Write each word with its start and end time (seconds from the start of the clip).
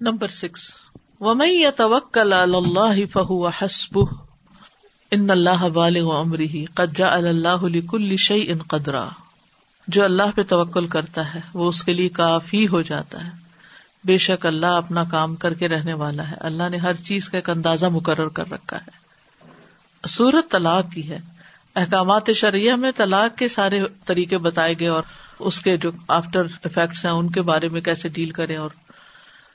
Number 0.00 0.28
six. 0.28 0.74
ومئی 1.20 1.64
توکل 1.76 2.32
اللہ 2.32 3.06
فہو 3.06 3.46
حسب 3.48 3.98
ان 5.10 5.30
اللہ 5.30 5.68
بالغ 5.68 6.20
عمری 6.20 6.64
قجا 6.74 7.14
اللہ 7.14 7.88
کل 7.90 8.16
شعی 8.16 8.44
ان 8.48 8.58
قدرا۔ 8.58 9.08
جو 9.88 10.04
اللہ 10.04 10.22
پہ 10.34 10.42
توکل 10.42 10.86
کرتا 10.86 11.34
ہے، 11.34 11.40
وہ 11.54 11.68
اس 11.68 11.84
کے 11.84 11.92
لیے 11.92 12.08
کافی 12.08 12.68
ہو 12.68 12.82
جاتا 12.82 13.24
ہے۔ 13.24 13.30
بے 14.04 14.18
شک 14.18 14.46
اللہ 14.46 14.66
اپنا 14.66 15.04
کام 15.04 15.36
کر 15.36 15.54
کے 15.54 15.68
رہنے 15.68 15.92
والا 15.92 16.30
ہے۔ 16.30 16.36
اللہ 16.40 16.68
نے 16.68 16.76
ہر 16.76 16.94
چیز 16.94 17.28
کا 17.28 17.38
ایک 17.38 17.50
اندازہ 17.50 17.86
مقرر 17.86 18.28
کر 18.28 18.50
رکھا 18.50 18.76
ہے۔ 18.76 18.90
سورت 20.08 20.50
طلاق 20.50 20.90
کی 20.92 21.10
ہے۔ 21.10 21.18
احکامات 21.76 22.30
شریعہ 22.34 22.76
میں 22.76 22.92
طلاق 22.96 23.38
کے 23.38 23.48
سارے 23.48 23.80
طریقے 24.04 24.38
بتائے 24.38 24.74
گئے 24.80 24.88
اور 24.88 25.02
اس 25.38 25.60
کے 25.60 25.76
جو 25.76 25.90
آفٹر 26.08 26.42
افیکٹس 26.64 27.04
ہیں، 27.04 27.12
ان 27.12 27.30
کے 27.30 27.42
بارے 27.42 27.68
میں 27.68 27.80
کیسے 27.80 28.08
ڈیل 28.08 28.30
کریں 28.30 28.56
اور 28.56 28.70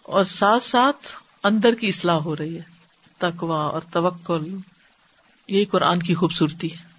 اور 0.04 0.23
ساتھ 0.23 0.63
ساتھ 0.63 1.07
اندر 1.43 1.75
کی 1.75 1.88
اصلاح 1.88 2.16
ہو 2.16 2.35
رہی 2.35 2.55
ہے۔ 2.55 2.61
تقوا 3.17 3.63
اور 3.63 3.81
توکل 3.91 4.57
یہی 5.48 5.66
قرآن 5.66 5.99
کی 5.99 6.16
خوبصورتی 6.16 6.70
ہے۔ 6.71 6.94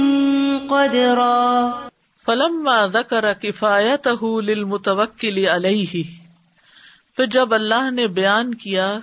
قدرا۔ 0.69 1.71
فلما 2.27 2.87
ذکر 2.87 3.33
کفایت 3.33 4.09
للمتوکل 4.43 5.47
علیہ 5.47 6.22
پھر 7.17 7.27
جب 7.27 7.55
اللہ 7.55 7.91
نے 7.91 8.07
بیان 8.07 8.55
کیا 8.55 8.99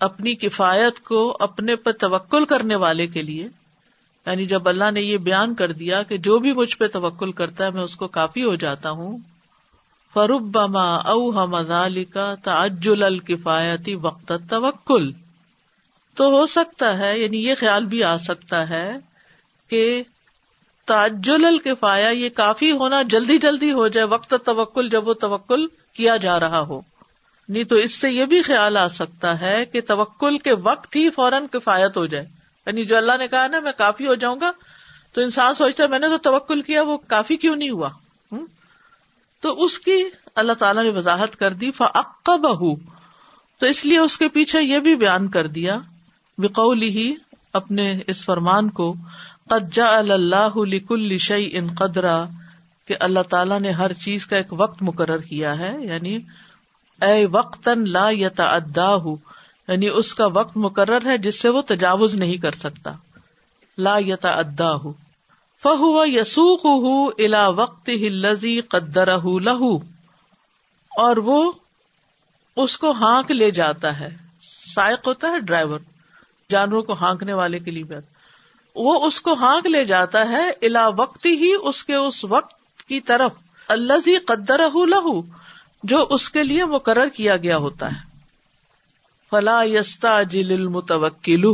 اپنی 0.00 0.34
کفایت 0.34 1.00
کو 1.00 1.36
اپنے 1.40 1.76
پر 1.76 1.92
توکل 1.92 2.44
کرنے 2.44 2.74
والے 2.74 3.06
کے 3.06 3.22
لیے 3.22 3.48
یعنی 4.26 4.46
جب 4.46 4.68
اللہ 4.68 4.90
نے 4.90 5.00
یہ 5.00 5.18
بیان 5.18 5.54
کر 5.54 5.72
دیا 5.72 6.02
کہ 6.02 6.16
جو 6.18 6.38
بھی 6.38 6.52
مجھ 6.52 6.76
پہ 6.76 6.86
توکل 6.88 7.32
کرتا 7.32 7.64
ہے، 7.64 7.70
میں 7.70 7.82
اس 7.82 7.96
کو 7.96 8.06
کافی 8.08 8.44
ہو 8.44 8.54
جاتا 8.54 8.90
ہوں 8.90 9.18
فروب 10.14 10.42
بما 10.42 10.86
او 10.94 11.30
ہم 11.30 11.54
کا 12.10 12.34
تعجل 12.42 13.02
الکفایتی 13.02 13.94
وقت 13.94 14.32
توکل 14.50 15.10
تو 16.16 16.28
ہو 16.30 16.46
سکتا 16.46 16.98
ہے 16.98 17.18
یعنی 17.18 17.44
یہ 17.46 17.54
خیال 17.58 17.84
بھی 17.84 18.02
آ 18.04 18.16
سکتا 18.16 18.68
ہے 18.68 18.90
کہ 19.70 20.02
تاجل 20.84 21.44
الکفایا 21.44 22.08
یہ 22.08 22.28
کافی 22.28 22.70
ہونا 22.72 23.02
جلدی 23.02 23.38
جلدی 23.38 23.72
ہو 23.72 23.88
جائے، 23.88 24.06
وقت 24.06 24.34
توکل 24.44 24.88
جب 24.88 25.08
وہ 25.08 25.14
توکل 25.14 25.66
کیا 25.94 26.16
جا 26.16 26.40
رہا 26.40 26.60
ہو۔ 26.60 26.80
نہیں 27.48 27.64
تو 27.64 27.76
اس 27.76 27.94
سے 27.94 28.10
یہ 28.10 28.24
بھی 28.24 28.42
خیال 28.42 28.76
آ 28.76 28.88
سکتا 28.88 29.40
ہے 29.40 29.64
کہ 29.64 29.80
توکل 29.80 30.38
کے 30.38 30.52
وقت 30.52 30.96
ہی 30.96 31.10
فوراً 31.10 31.46
کفایت 31.46 31.96
ہو 31.96 32.06
جائے۔ 32.06 32.24
یعنی 32.66 32.84
جو 32.84 32.96
اللہ 32.96 33.12
نے 33.18 33.28
کہا 33.28 33.46
نا، 33.46 33.60
میں 33.60 33.72
کافی 33.78 34.06
ہو 34.06 34.14
جاؤں 34.14 34.40
گا، 34.40 34.52
تو 35.12 35.20
انسان 35.20 35.54
سوچتا 35.54 35.82
ہے، 35.82 35.88
میں 35.88 35.98
نے 35.98 36.08
تو 36.08 36.18
توکل 36.18 36.62
کیا، 36.62 36.82
وہ 36.82 36.96
کافی 36.96 37.36
کیوں 37.36 37.56
نہیں 37.56 37.70
ہوا؟ 37.70 37.88
تو 39.40 39.64
اس 39.64 39.78
کی 39.78 40.04
اللہ 40.34 40.52
تعالیٰ 40.52 40.82
نے 40.82 40.90
وضاحت 40.90 41.36
کر 41.36 41.52
دی 41.52 41.70
فعق 41.70 42.30
بہ 42.30 42.74
تو 43.58 43.66
اس 43.66 43.84
لیے 43.84 43.98
اس 43.98 44.18
کے 44.18 44.28
پیچھے 44.28 44.62
یہ 44.62 44.78
بھی 44.78 44.96
بیان 44.96 45.28
کر 45.28 45.46
دیا 45.46 45.78
بقول 46.38 46.82
ہی 46.82 47.14
اپنے 47.52 48.00
اس 48.06 48.24
فرمان 48.24 48.70
کو 48.70 48.94
قجا 49.48 49.98
اللہ 49.98 50.56
لکل 50.56 51.18
شعی 51.18 51.48
ان 51.52 51.74
قدرا، 51.74 52.24
کہ 52.86 52.96
اللہ 53.00 53.22
تعالیٰ 53.28 53.60
نے 53.60 53.70
ہر 53.70 53.92
چیز 53.92 54.26
کا 54.26 54.36
ایک 54.36 54.52
وقت 54.52 54.82
مقرر 54.82 55.18
کیا 55.18 55.58
ہے 55.58 55.76
یعنی 55.80 56.18
اے 57.00 57.26
وقت 57.26 57.68
لا 57.68 58.10
یتا 58.10 58.58
یعنی 59.68 59.88
اس 59.88 60.14
کا 60.14 60.26
وقت 60.26 60.56
مقرر 60.56 61.06
ہے 61.06 61.18
جس 61.18 61.40
سے 61.40 61.48
وہ 61.48 61.62
تجاوز 61.62 62.14
نہیں 62.14 62.36
کر 62.36 62.52
سکتا۔ 62.52 62.92
لا 63.78 63.98
یتا 63.98 64.30
ادا 64.30 64.74
ہُ 64.74 64.92
فہو 65.62 66.06
یسوخ 66.06 66.66
الا 67.18 67.48
وقت 67.48 67.88
ہی 67.88 68.60
قدر 68.60 69.18
لہو۔ 69.40 69.76
اور 70.96 71.16
وہ 71.16 71.52
اس 72.56 72.78
کو 72.78 72.90
ہانک 72.90 73.30
لے 73.30 73.50
جاتا 73.50 74.00
ہے۔ 74.00 74.16
سائق 74.74 75.08
ہوتا 75.08 75.28
ہے 75.28 75.40
ڈرائیور، 75.40 75.78
جانوروں 76.50 76.82
کو 76.82 76.92
ہانکنے 76.92 77.32
والے 77.32 77.58
کے 77.58 77.70
لیے۔ 77.70 77.84
وہ 78.74 79.06
اس 79.06 79.20
کو 79.20 79.32
ہانک 79.34 79.66
لے 79.66 79.84
جاتا 79.84 80.28
ہے 80.28 80.50
الا 80.62 80.88
وقت 80.88 81.26
ہی 81.26 81.52
اس 81.62 81.84
کے 81.84 81.94
اس 81.94 82.24
وقت 82.24 82.82
کی 82.88 83.00
طرف۔ 83.00 83.32
اللہ 83.68 84.18
قدر 84.26 84.60
لہو 84.86 85.45
جو 85.86 86.06
اس 86.10 86.30
کے 86.30 86.44
لیے 86.44 86.64
مقرر 86.64 87.08
کیا 87.08 87.36
گیا 87.36 87.56
ہوتا 87.56 87.88
ہے۔ 87.88 88.18
فلا 89.30 89.62
یستا 89.62 90.22
جل 90.22 90.66
متوکل 90.66 91.44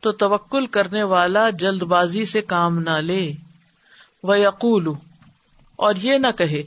تو 0.00 0.12
توکل 0.12 0.66
کرنے 0.66 1.02
والا 1.02 1.50
جلد 1.50 1.82
بازی 1.82 2.24
سے 2.24 2.40
کام 2.40 2.78
نہ 2.78 2.90
لے۔ 2.90 3.32
وہ 4.22 4.38
یقول 4.38 4.88
اور 5.76 5.94
یہ 6.02 6.18
نہ 6.18 6.26
کہے، 6.38 6.62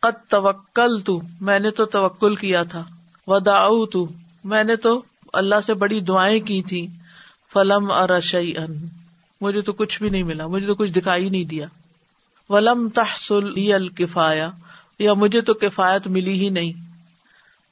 قد 0.00 0.30
توکل 0.30 1.00
تو 1.00 1.20
میں 1.40 1.58
نے 1.58 1.70
تو 1.70 1.84
توکل 1.84 2.34
کیا 2.34 2.62
تھا۔ 2.62 2.84
و 3.26 3.86
تو 3.86 4.08
میں 4.44 4.64
نے 4.64 4.76
تو 4.76 5.02
اللہ 5.32 5.60
سے 5.60 5.74
بڑی 5.74 6.00
دعائیں 6.00 6.40
کی 6.40 6.62
تھی۔ 6.62 6.86
فلم 7.52 7.90
ارشئی 7.90 8.58
ان 8.58 8.86
مجھے 9.40 9.60
تو 9.60 9.72
کچھ 9.72 10.02
بھی 10.02 10.10
نہیں 10.10 10.22
ملا، 10.22 10.46
مجھے 10.46 10.66
تو 10.66 10.74
کچھ 10.74 10.90
دکھائی 10.90 11.28
نہیں 11.28 11.44
دیا۔ 11.44 11.66
ولم 12.48 12.88
تحسل 12.88 13.72
الکفایا 13.72 14.50
یا 14.98 15.12
مجھے 15.12 15.40
تو 15.40 15.54
کفایت 15.54 16.06
ملی 16.06 16.32
ہی 16.32 16.48
نہیں۔ 16.48 16.72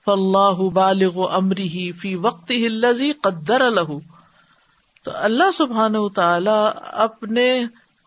فلاح 0.04 0.70
بالغ 0.72 1.34
امری 1.34 1.68
ہی 1.68 1.92
فی 1.92 2.14
وقت 2.14 2.50
ہی 2.50 3.12
قدر 3.12 3.60
الح 3.60 3.92
تو 5.04 5.10
اللہ 5.14 5.50
سبحان 5.54 5.94
تعالی 6.14 6.80
اپنے 6.82 7.64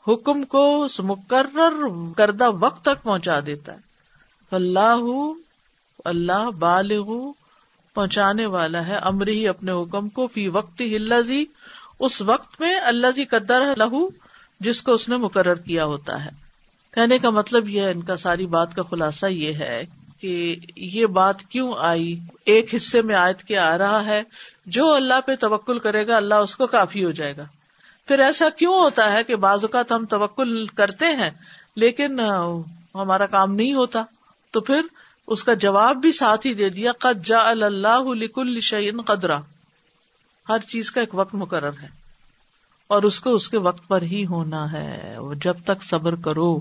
حکم 0.07 0.43
کو 0.43 0.87
مقرر 0.99 1.73
کردہ 2.17 2.51
وقت 2.59 2.81
تک 2.81 3.03
پہنچا 3.03 3.39
دیتا 3.45 3.73
ہے۔ 3.73 3.77
فلاح 4.49 5.01
اللہ 6.05 6.49
بالغ 6.49 7.31
پہنچانے 7.93 8.45
والا 8.45 8.87
ہے 8.87 8.95
امری 8.95 9.31
ہی 9.31 9.47
اپنے 9.47 9.71
حکم 9.71 10.09
کو 10.09 10.27
فی 10.27 10.47
وقت 10.47 10.81
ہی 10.81 11.45
اس 11.99 12.21
وقت 12.21 12.61
میں 12.61 12.79
اللہ 12.79 13.07
جی 13.15 13.25
قدر 13.25 13.73
لہو، 13.77 14.07
جس 14.59 14.81
کو 14.81 14.93
اس 14.93 15.09
نے 15.09 15.17
مقرر 15.17 15.55
کیا 15.55 15.85
ہوتا 15.85 16.25
ہے۔ 16.25 16.42
کہنے 16.93 17.19
کا 17.19 17.29
مطلب 17.29 17.69
یہ 17.69 17.81
ہے، 17.81 17.91
ان 17.91 18.01
کا 18.01 18.15
ساری 18.15 18.45
بات 18.45 18.75
کا 18.75 18.83
خلاصہ 18.83 19.25
یہ 19.25 19.53
ہے 19.53 19.85
کہ 20.19 20.55
یہ 20.75 21.05
بات 21.05 21.41
کیوں 21.41 21.73
آئی؟ 21.77 22.19
ایک 22.45 22.75
حصے 22.75 23.01
میں 23.01 23.15
آیت 23.15 23.43
کے 23.43 23.57
آ 23.57 23.77
رہا 23.77 24.05
ہے، 24.05 24.23
جو 24.65 24.93
اللہ 24.93 25.21
پہ 25.25 25.35
توکل 25.35 25.79
کرے 25.79 26.07
گا، 26.07 26.17
اللہ 26.17 26.35
اس 26.35 26.55
کو 26.55 26.67
کافی 26.67 27.05
ہو 27.05 27.11
جائے 27.11 27.37
گا۔ 27.37 27.43
پھر 28.07 28.19
ایسا 28.19 28.49
کیوں 28.49 28.73
ہوتا 28.73 29.11
ہے 29.11 29.23
کہ 29.23 29.35
بعض 29.35 29.63
اوقات 29.63 29.91
ہم 29.91 30.05
توکل 30.05 30.65
کرتے 30.65 31.05
ہیں، 31.05 31.29
لیکن 31.75 32.19
ہمارا 32.95 33.25
کام 33.25 33.55
نہیں 33.55 33.73
ہوتا؟ 33.73 34.03
تو 34.51 34.61
پھر 34.61 34.81
اس 35.27 35.43
کا 35.43 35.53
جواب 35.53 35.97
بھی 35.97 36.11
ساتھ 36.11 36.47
ہی 36.47 36.53
دے 36.53 36.69
دیا، 36.69 36.91
قد 36.91 37.25
جا 37.25 37.49
اللہ 37.49 38.03
لکل 38.13 38.59
شعین 38.59 39.01
قدرا۔ 39.01 39.39
ہر 40.49 40.59
چیز 40.59 40.91
کا 40.91 40.99
ایک 40.99 41.09
وقت 41.13 41.35
مقرر 41.35 41.71
ہے۔ 41.81 42.02
اور 42.87 43.03
اس 43.03 43.19
کو 43.19 43.29
اس 43.35 43.49
کے 43.49 43.57
وقت 43.57 43.87
پر 43.87 44.01
ہی 44.01 44.25
ہونا 44.25 44.71
ہے۔ 44.71 45.17
جب 45.43 45.53
تک 45.65 45.83
صبر 45.83 46.15
کرو۔ 46.15 46.59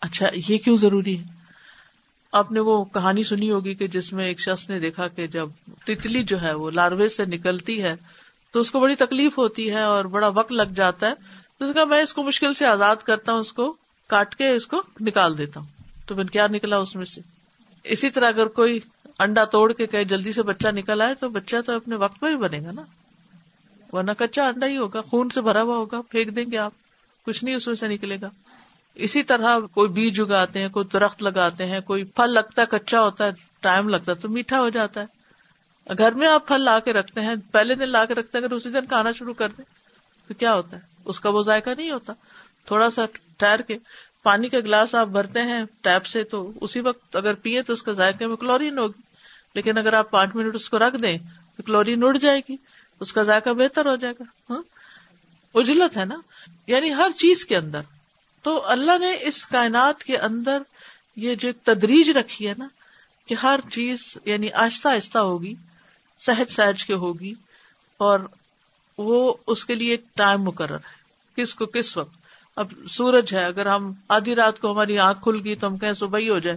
اچھا 0.00 0.26
یہ 0.48 0.58
کیوں 0.58 0.76
ضروری 0.76 1.18
ہے؟ 1.18 1.24
آپ 2.32 2.52
نے 2.52 2.60
وہ 2.60 2.84
کہانی 2.84 3.24
سنی 3.24 3.50
ہوگی 3.50 3.74
کہ 3.74 3.86
جس 3.86 4.12
میں 4.12 4.26
ایک 4.26 4.40
شخص 4.40 4.68
نے 4.68 4.78
دیکھا 4.78 5.08
کہ 5.08 5.26
جب 5.26 5.48
تتلی 5.84 6.22
جو 6.22 6.42
ہے 6.42 6.54
وہ 6.54 6.70
لاروے 6.70 7.08
سے 7.08 7.24
نکلتی 7.24 7.82
ہے، 7.82 7.94
تو 8.50 8.60
اس 8.60 8.70
کو 8.70 8.80
بڑی 8.80 8.94
تکلیف 8.94 9.38
ہوتی 9.38 9.70
ہے 9.70 9.82
اور 9.82 10.04
بڑا 10.04 10.28
وقت 10.28 10.52
لگ 10.52 10.72
جاتا 10.74 11.06
ہے۔ 11.06 11.14
تو 11.58 11.64
اس 11.64 11.74
کا 11.74 11.84
میں 11.84 12.02
اس 12.02 12.14
کو 12.14 12.22
مشکل 12.22 12.54
سے 12.54 12.66
آزاد 12.66 12.96
کرتا 12.96 13.32
ہوں، 13.32 13.40
اس 13.40 13.52
کو 13.52 13.74
کاٹ 14.06 14.34
کے 14.34 14.48
اس 14.48 14.66
کو 14.66 14.82
نکال 15.00 15.38
دیتا 15.38 15.60
ہوں۔ 15.60 15.66
تو 16.06 16.14
پھر 16.14 16.24
کیا 16.24 16.46
نکلا 16.46 16.76
اس 16.76 16.96
میں 16.96 17.04
سے؟ 17.04 17.20
اسی 17.84 18.10
طرح 18.10 18.28
اگر 18.28 18.46
کوئی 18.46 18.80
انڈا 19.18 19.44
توڑ 19.44 19.72
کے 19.72 19.86
کہ 19.86 20.04
جلدی 20.04 20.32
سے 20.32 20.42
بچہ 20.42 20.68
نکل 20.68 21.00
آئے، 21.00 21.14
تو 21.14 21.28
بچہ 21.28 21.56
تو 21.66 21.76
اپنے 21.76 21.96
وقت 21.96 22.20
پہ 22.20 22.26
ہی 22.26 22.36
بنے 22.36 22.60
گا 22.64 22.70
نا۔ 22.72 22.82
ورنہ 23.92 24.10
کچا 24.18 24.46
انڈا 24.46 24.66
ہی 24.66 24.76
ہوگا، 24.76 25.00
خون 25.00 25.28
سے 25.28 25.40
بھرا 25.40 25.62
ہوا 25.62 25.76
ہوگا، 25.76 26.00
پھینک 26.00 26.36
دیں 26.36 26.44
گے 26.52 26.58
آپ۔ 26.58 26.72
کچھ 27.24 27.44
نہیں 27.44 27.54
اس 27.54 27.66
میں 27.66 27.74
سے 27.74 27.88
نکلے 27.88 28.16
گا۔ 28.22 28.30
اسی 28.94 29.22
طرح 29.22 29.58
کوئی 29.74 29.88
بیج 29.88 30.20
اگاتے 30.20 30.58
ہیں، 30.58 30.68
کوئی 30.68 30.86
درخت 30.92 31.22
لگاتے 31.22 31.66
ہیں، 31.66 31.80
کوئی 31.80 32.04
پھل 32.04 32.30
لگتا 32.30 32.62
ہے، 32.62 32.66
کچا 32.66 33.02
ہوتا 33.02 33.26
ہے، 33.26 33.30
ٹائم 33.60 33.88
لگتا 33.88 34.12
ہے 34.12 34.16
تو 34.16 34.28
میٹھا 34.28 34.60
ہو 34.60 34.68
جاتا 34.68 35.02
ہے۔ 35.02 35.16
گھر 35.98 36.12
میں 36.12 36.28
آپ 36.28 36.48
پھل 36.48 36.60
لا 36.60 36.78
کے 36.78 36.92
رکھتے 36.92 37.20
ہیں، 37.20 37.34
پہلے 37.52 37.74
دن 37.74 37.88
لا 37.88 38.04
کے 38.04 38.14
رکھتے 38.14 38.38
ہیں، 38.38 38.44
اگر 38.44 38.54
اسی 38.54 38.70
دن 38.70 38.86
کھانا 38.86 39.12
شروع 39.12 39.34
کر 39.34 39.48
دیں 39.48 39.64
تو 40.28 40.34
کیا 40.34 40.54
ہوتا 40.54 40.76
ہے؟ 40.76 40.82
اس 41.04 41.20
کا 41.20 41.28
وہ 41.28 41.42
ذائقہ 41.42 41.70
نہیں 41.78 41.90
ہوتا۔ 41.90 42.12
تھوڑا 42.66 42.90
سا 42.90 43.04
ٹھہر 43.36 43.62
کے 43.62 43.78
پانی 44.22 44.48
کا 44.48 44.60
گلاس 44.60 44.94
آپ 44.94 45.06
بھرتے 45.06 45.42
ہیں 45.42 45.64
ٹیپ 45.80 46.06
سے 46.06 46.24
تو 46.24 46.52
اسی 46.60 46.80
وقت 46.80 47.16
اگر 47.16 47.34
پیئے 47.34 47.62
تو 47.62 47.72
اس 47.72 47.82
کا 47.82 47.92
ذائقے 47.92 48.26
میں 48.26 48.36
کلورین 48.36 48.78
ہوگی۔ 48.78 49.02
لیکن 49.54 49.78
اگر 49.78 49.92
آپ 49.92 50.10
پانچ 50.10 50.30
منٹ 50.34 50.54
اس 50.54 50.70
کو 50.70 50.78
رکھ 50.78 50.96
دیں 51.02 51.18
تو 51.56 51.62
کلورین 51.62 52.04
اڑ 52.04 52.16
جائے 52.16 52.40
گی۔ 52.48 52.56
اس 53.00 53.12
کا 53.12 53.22
ذائقہ 53.22 53.50
بہتر 53.50 53.86
ہو 53.86 53.96
جائے 53.96 54.14
گا۔ 54.20 54.52
ہاں؟ 54.52 54.62
اجلت 55.54 55.96
ہے 55.96 56.04
نا؟ 56.04 56.16
یعنی 56.66 56.94
ہر 56.94 57.10
چیز 57.16 57.44
کے 57.44 57.56
اندر۔ 57.56 57.80
تو 58.42 58.66
اللہ 58.66 58.98
نے 58.98 59.16
اس 59.20 59.46
کائنات 59.46 60.04
کے 60.04 60.18
اندر 60.18 60.62
یہ 61.16 61.34
جو 61.34 61.48
تدریج 61.64 62.10
رکھی 62.10 62.48
ہے 62.48 62.54
نا، 62.58 62.68
کہ 63.26 63.34
ہر 63.42 63.60
چیز 63.72 64.18
یعنی 64.24 64.52
آہستہ 64.52 64.88
آہستہ 64.88 65.18
ہوگی، 65.18 65.54
سہج 66.18 66.50
سہج 66.50 66.84
کے 66.84 66.94
ہوگی، 66.94 67.34
اور 67.96 68.20
وہ 68.98 69.34
اس 69.46 69.64
کے 69.64 69.74
لیے 69.74 69.90
ایک 69.90 70.04
ٹائم 70.14 70.42
مقرر 70.42 70.76
ہے۔ 70.76 70.96
کس 71.36 71.54
کو 71.54 71.66
کس 71.66 71.96
وقت؟ 71.96 72.16
اب 72.56 72.66
سورج 72.90 73.34
ہے، 73.34 73.44
اگر 73.44 73.66
ہم 73.66 73.92
آدھی 74.08 74.34
رات 74.34 74.60
کو 74.60 74.72
ہماری 74.72 74.98
آنکھ 74.98 75.22
کھل 75.22 75.40
گئی 75.44 75.56
تو 75.56 75.66
ہم 75.66 75.78
کہیں 75.78 75.92
صبح 75.92 76.18
ہی 76.18 76.28
ہو 76.28 76.38
جائے 76.38 76.56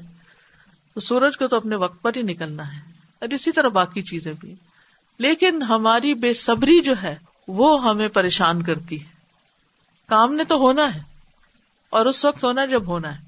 تو 0.94 1.00
سورج 1.00 1.38
کو 1.38 1.48
تو 1.48 1.56
اپنے 1.56 1.76
وقت 1.76 2.02
پر 2.02 2.12
ہی 2.16 2.22
نکلنا 2.22 2.76
ہے۔ 2.76 2.92
اور 3.20 3.34
اسی 3.34 3.52
طرح 3.52 3.68
باقی 3.68 4.02
چیزیں 4.02 4.34
بھی۔ 4.40 4.56
لیکن 5.20 5.64
ہماری 5.64 6.14
بے 6.14 6.34
صبری 6.34 6.82
جو 6.82 6.94
ہے 7.04 7.16
وہ 7.48 7.84
ہمیں 7.84 8.08
پریشان 8.08 8.64
کرتی 8.64 9.02
ہے۔ 9.02 9.10
کام 10.08 10.34
نے 10.34 10.44
تو 10.44 10.56
ہونا 10.56 10.96
ہے 10.96 11.02
اور 11.90 12.06
اس 12.06 12.26
وقت 12.26 12.44
ہونا 12.44 12.66
جب 12.66 12.88
ہونا 12.88 13.20
ہے، 13.20 13.24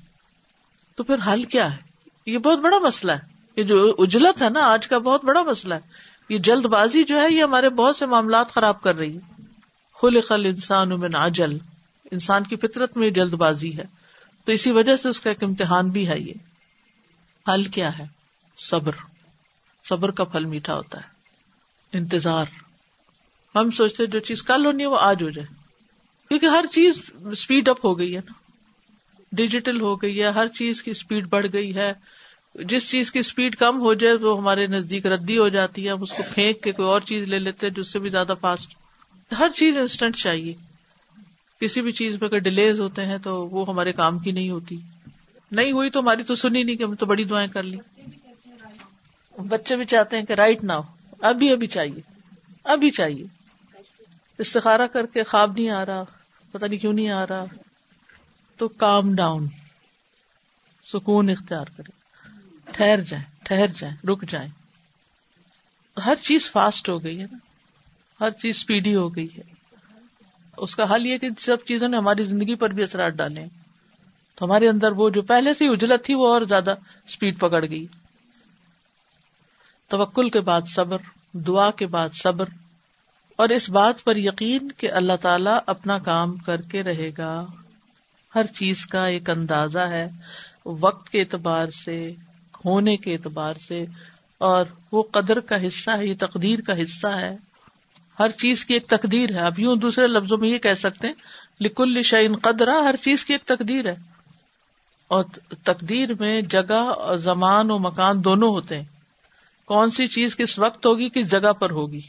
تو 0.96 1.04
پھر 1.04 1.16
حل 1.34 1.44
کیا 1.44 1.72
ہے؟ 1.72 1.78
یہ 2.26 2.38
بہت 2.38 2.60
بڑا 2.60 2.78
مسئلہ 2.78 3.12
ہے۔ 3.12 3.20
یہ 3.58 3.64
جو 3.64 3.96
اجلت 3.98 4.42
ہے 4.42 4.50
نا، 4.50 4.60
آج 4.60 4.88
کا 4.88 4.98
بہت 4.98 5.26
بڑا 5.26 5.44
مسئلہ 5.44 5.74
ہے۔ 5.74 5.80
یہ 6.30 6.38
جلد 6.38 6.66
بازی 6.66 7.04
جو 7.04 7.22
ہے، 7.22 7.28
یہ 7.30 7.44
ہمارے 7.44 7.70
بہت 7.70 7.96
سے 7.96 8.06
معاملات 8.06 8.52
خراب 8.52 8.82
کر 8.82 8.96
رہی 8.96 9.18
ہے۔ 9.18 9.42
خل 10.22 10.46
انسان 10.46 10.90
من 10.90 11.16
عجل۔ 11.16 11.58
انسان 12.12 12.44
کی 12.44 12.56
فطرت 12.56 12.98
میں 12.98 13.10
جلد 13.10 13.34
بازی 13.34 13.78
ہے۔ 13.78 13.84
تو 14.46 14.52
اسی 14.52 14.72
وجہ 14.72 14.96
سے 14.96 15.10
اس 15.10 15.20
کا 15.20 15.30
ایک 15.30 15.44
امتحان 15.44 15.90
بھی 15.90 16.08
ہے 16.08 16.20
یہ۔ 16.20 16.34
حل 17.50 17.64
کیا 17.64 17.98
ہے؟ 17.98 18.04
صبر۔ 18.58 18.92
صبر 19.84 20.12
کا 20.12 20.24
پھل 20.24 20.46
میٹھا 20.46 20.76
ہوتا 20.76 20.98
ہے۔ 20.98 21.11
انتظار۔ 21.94 22.46
ہم 23.56 23.72
سوچتے 23.72 24.06
جو 24.06 24.20
چیز 24.20 24.44
کل 24.44 24.66
ہونی 24.66 24.84
ہے 24.84 24.88
وہ 24.88 24.98
آج 25.00 25.24
ہو 25.24 25.30
جائے۔ 25.30 25.48
کیونکہ 26.28 26.46
ہر 26.46 26.66
چیز 26.72 27.02
اسپیڈ 27.32 27.70
اپ 27.70 27.86
ہو 27.86 27.98
گئی 27.98 28.16
ہے 28.16 28.22
نا۔ 28.26 28.32
ڈیجیٹل 29.32 29.82
ہو 29.82 30.02
گئی 30.02 30.24
ہے، 30.24 30.28
ہر 30.28 30.48
چیز 30.48 30.84
کی 30.84 30.92
اسپیڈ 30.92 31.28
بڑھ 31.28 31.48
گئی 31.54 31.76
ہے۔ 31.76 31.94
جس 32.56 32.90
چیز 32.90 33.12
کی 33.12 33.20
اسپیڈ 33.20 33.56
کم 33.56 33.80
ہو 33.80 33.94
جائے 33.94 34.14
وہ 34.14 34.40
ہمارے 34.40 34.68
نزدیک 34.68 35.06
ردی 35.06 35.38
ہو 35.38 35.50
جاتی 35.50 35.86
ہے۔ 35.86 35.92
ہم 35.92 36.02
اس 36.02 36.12
کو 36.12 36.24
پھینک 36.34 36.62
کے 36.62 36.72
کوئی 36.72 36.88
اور 36.88 37.02
چیز 37.02 37.24
لے 37.24 37.40
لیتے 37.40 37.68
ہیں 37.68 37.74
جس 37.74 37.92
سے 37.92 38.00
بھی 38.00 38.10
زیادہ 38.10 38.34
فاسٹ 38.42 38.76
ہر 39.40 39.50
چیز 39.56 39.78
انسٹنٹ 39.78 40.16
چاہیے۔ 40.16 40.54
کسی 41.60 41.82
بھی 41.82 41.92
چیز 41.92 42.22
میں 42.22 42.30
اگر 42.30 42.38
ڈیلیز 42.38 42.80
ہوتے 42.80 43.06
ہیں 43.06 43.18
تو 43.18 43.48
وہ 43.48 43.68
ہمارے 43.68 43.94
کام 43.94 44.20
کی 44.20 44.32
نہیں 44.32 44.50
ہوتی۔ 44.50 44.78
نہیں 45.52 45.72
ہوئی 45.72 45.90
تو 45.90 46.00
ہماری 46.00 46.24
تو 46.24 46.36
سنی 46.36 46.64
نہیں 46.64 46.76
کہ 46.76 46.84
ہم 46.84 46.96
تو 46.96 47.06
بڑی 47.06 47.24
دعائیں 47.24 47.52
کر 47.52 47.64
لی۔ 47.64 47.78
بچے 49.38 49.76
بھی 49.76 49.86
چاہتے 49.86 50.18
ہیں 50.18 50.26
کہ 50.26 50.34
رائٹ 50.34 50.64
نہ 50.64 50.74
ہو 50.74 51.01
ابھی 51.22 51.52
ابھی 51.52 51.68
چاہیے 51.68 52.02
ابھی 52.64 52.90
چاہیے۔ 52.90 53.26
استخارا 54.38 54.88
کر 54.88 55.06
کے 55.06 55.24
خواب 55.24 55.52
نہیں 55.58 55.70
آ 55.70 55.86
رہا 55.86 56.04
پتا 56.52 56.68
نہیں 56.68 56.80
کیوں 56.80 56.94
نہیں 56.94 57.10
آ 57.10 57.28
رہا۔ 57.28 57.46
تو 58.58 58.68
کام 58.68 59.16
ڈاؤن 59.16 59.48
سکون 60.94 61.30
اختیار 61.30 61.66
کرے 61.78 61.92
ٹھہر 62.72 63.02
جائیں 63.02 63.26
ٹھہر 63.44 63.68
جائیں، 63.68 64.06
رک 64.06 64.24
جائیں۔ 64.30 64.50
ہر 66.06 66.16
چیز 66.16 66.52
فاسٹ 66.52 66.90
ہو 66.90 67.04
گئی 67.04 67.22
ہے 67.22 67.26
نا۔ 67.32 67.38
ہر 68.20 68.32
چیز 68.32 68.56
اسپیڈی 68.56 68.96
ہو 68.96 69.16
گئی 69.16 69.28
ہے۔ 69.38 69.42
اس 70.58 70.76
کا 70.76 70.96
حل 70.96 71.06
یہ 71.06 71.18
کہ 71.18 71.30
سب 71.40 71.58
چیزوں 71.68 71.88
نے 71.88 71.98
ہماری 71.98 72.24
زندگی 72.24 72.56
پر 72.56 72.70
بھی 72.70 72.84
اثرات 72.84 73.14
ڈالے۔ 73.14 73.46
تو 74.36 74.46
ہمارے 74.46 74.70
اندر 74.70 74.92
وہ 74.92 75.10
جو 75.10 75.22
پہلے 75.22 75.54
سے 75.54 75.68
اجلت 75.68 76.06
تھی 76.06 76.14
وہ 76.14 76.34
اور 76.34 76.42
زیادہ 76.42 76.76
اسپیڈ 77.08 77.40
پکڑ 77.40 77.66
گئی۔ 77.70 77.88
توکل 79.92 80.30
کے 80.30 80.42
بعد 80.42 80.62
صبر، 80.68 80.98
دعا 81.34 81.72
کے 81.72 81.86
بعد 81.88 82.10
صبر، 82.14 82.46
اور 83.36 83.50
اس 83.50 83.70
بات 83.70 84.04
پر 84.04 84.16
یقین 84.16 84.72
کہ 84.72 84.92
اللہ 84.92 85.14
تعالی 85.22 85.50
اپنا 85.68 85.98
کام 85.98 86.38
کر 86.38 86.62
کے 86.62 86.84
رہے 86.84 87.10
گا۔ 87.18 87.46
ہر 88.36 88.44
چیز 88.44 88.86
کا 88.86 89.06
ایک 89.06 89.30
اندازہ 89.30 89.80
ہے، 89.80 90.10
وقت 90.66 91.10
کے 91.10 91.22
اعتبار 91.22 91.68
سے، 91.70 92.14
ہونے 92.66 92.98
کے 92.98 93.14
اعتبار 93.14 93.54
سے، 93.54 93.86
اور 94.38 94.66
وہ 94.92 95.04
قدر 95.12 95.40
کا 95.40 95.68
حصہ 95.68 95.92
ہے، 95.92 96.08
یہ 96.08 96.16
تقدیر 96.20 96.62
کا 96.62 96.84
حصہ 96.84 97.08
ہے۔ 97.08 97.36
ہر 98.20 98.30
چیز 98.30 98.66
کی 98.66 98.74
ایک 98.74 98.88
تقدیر 98.88 99.34
ہے۔ 99.34 99.40
اب 99.40 99.60
یوں 99.60 99.76
دوسرے 99.76 100.08
لفظوں 100.08 100.38
میں 100.38 100.50
یہ 100.50 100.58
کہہ 100.58 100.74
سکتے 100.74 101.08
ہیں، 101.08 101.14
لکل 101.62 102.02
شعین 102.04 102.36
قدرا 102.36 102.80
ہر 102.84 102.96
چیز 102.96 103.26
کی 103.26 103.34
ایک 103.34 103.44
تقدیر 103.44 103.86
ہے۔ 103.86 103.96
اور 105.08 105.24
تقدیر 105.64 106.10
میں 106.20 106.42
جگہ 106.42 106.74
اور 106.74 107.16
زمان 107.16 107.72
و 107.72 107.78
مکان 107.78 108.24
دونوں 108.24 108.50
ہوتے 108.50 108.78
ہیں۔ 108.78 108.91
کون 109.72 109.92
سی 109.92 110.08
چیز 110.08 110.38
کس 110.38 110.60
وقت 110.60 110.86
ہوگی، 110.86 111.10
کس 111.10 111.32
جگہ 111.32 111.54
پر 111.54 111.70
ہوگی؟ 111.70 112.02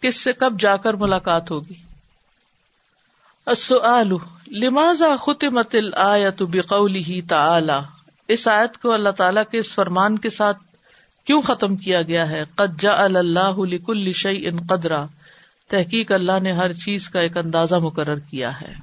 کس 0.00 0.16
سے 0.16 0.32
کب 0.32 0.60
جا 0.60 0.76
کر 0.76 0.94
ملاقات 0.94 1.50
ہوگی؟ 1.50 1.74
لمازا 4.46 5.16
ختمت 5.16 5.74
الآیت 5.74 6.42
بقوله 6.42 7.20
تعالی؟ 7.28 7.72
اس 8.28 8.48
آیت 8.48 8.82
کو 8.82 8.92
اللہ 8.92 9.10
تعالیٰ 9.10 9.42
کے 9.50 9.58
اس 9.58 9.74
فرمان 9.74 10.18
کے 10.18 10.30
ساتھ 10.30 10.58
کیوں 11.24 11.42
ختم 11.42 11.76
کیا 11.76 12.02
گیا 12.02 12.28
ہے؟ 12.30 12.44
قد 12.54 12.80
جعل 12.80 13.16
اللہ 13.16 13.58
لکل 13.58 14.12
شیء 14.12 14.50
قدرا، 14.68 15.06
تحقیق 15.68 16.12
اللہ 16.12 16.38
نے 16.42 16.52
ہر 16.52 16.72
چیز 16.72 17.08
کا 17.08 17.20
ایک 17.20 17.36
اندازہ 17.36 17.74
مقرر 17.74 18.18
کیا 18.18 18.60
ہے۔ 18.60 18.74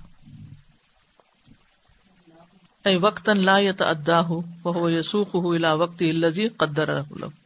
اے 2.86 2.98
وقت 2.98 3.30
لا 3.30 3.58
يتعداه 3.58 4.30
وهو 4.63 4.90
يسوقه 4.90 5.56
الى 5.56 5.68
وقت 5.68 6.02
الذي 6.02 6.48
قدر 6.48 7.02
له 7.19 7.40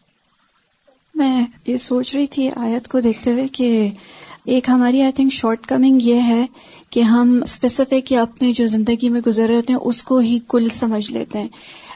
میں 1.16 1.46
یہ 1.68 1.78
سوچ 1.78 2.16
رہی 2.16 2.28
تھی 2.28 2.50
آیت 2.56 2.88
کو 2.88 3.00
دیکھتے 3.00 3.32
ہوئے 3.32 3.48
کہ 3.48 3.90
ایک 4.46 4.70
ہماری 4.70 5.02
آئی 5.02 5.12
تھنک 5.12 5.34
شارٹ 5.34 5.68
کمنگ 5.68 6.00
یہ 6.02 6.22
ہے 6.22 6.46
کہ 6.90 7.00
ہم 7.00 7.40
اسپیسیفک 7.44 8.12
یا 8.12 8.22
اپنے 8.22 8.54
جو 8.54 8.68
زندگی 8.68 9.10
میں 9.10 9.22
گزر 9.28 9.48
رہے 9.48 9.56
ہوتے 9.56 9.74
ہیں، 9.74 9.80
اس 9.84 10.04
کو 10.04 10.18
ہی 10.18 10.40
کل 10.48 10.68
سمجھ 10.70 11.12
لیتے 11.12 11.40
ہیں۔ 11.40 11.48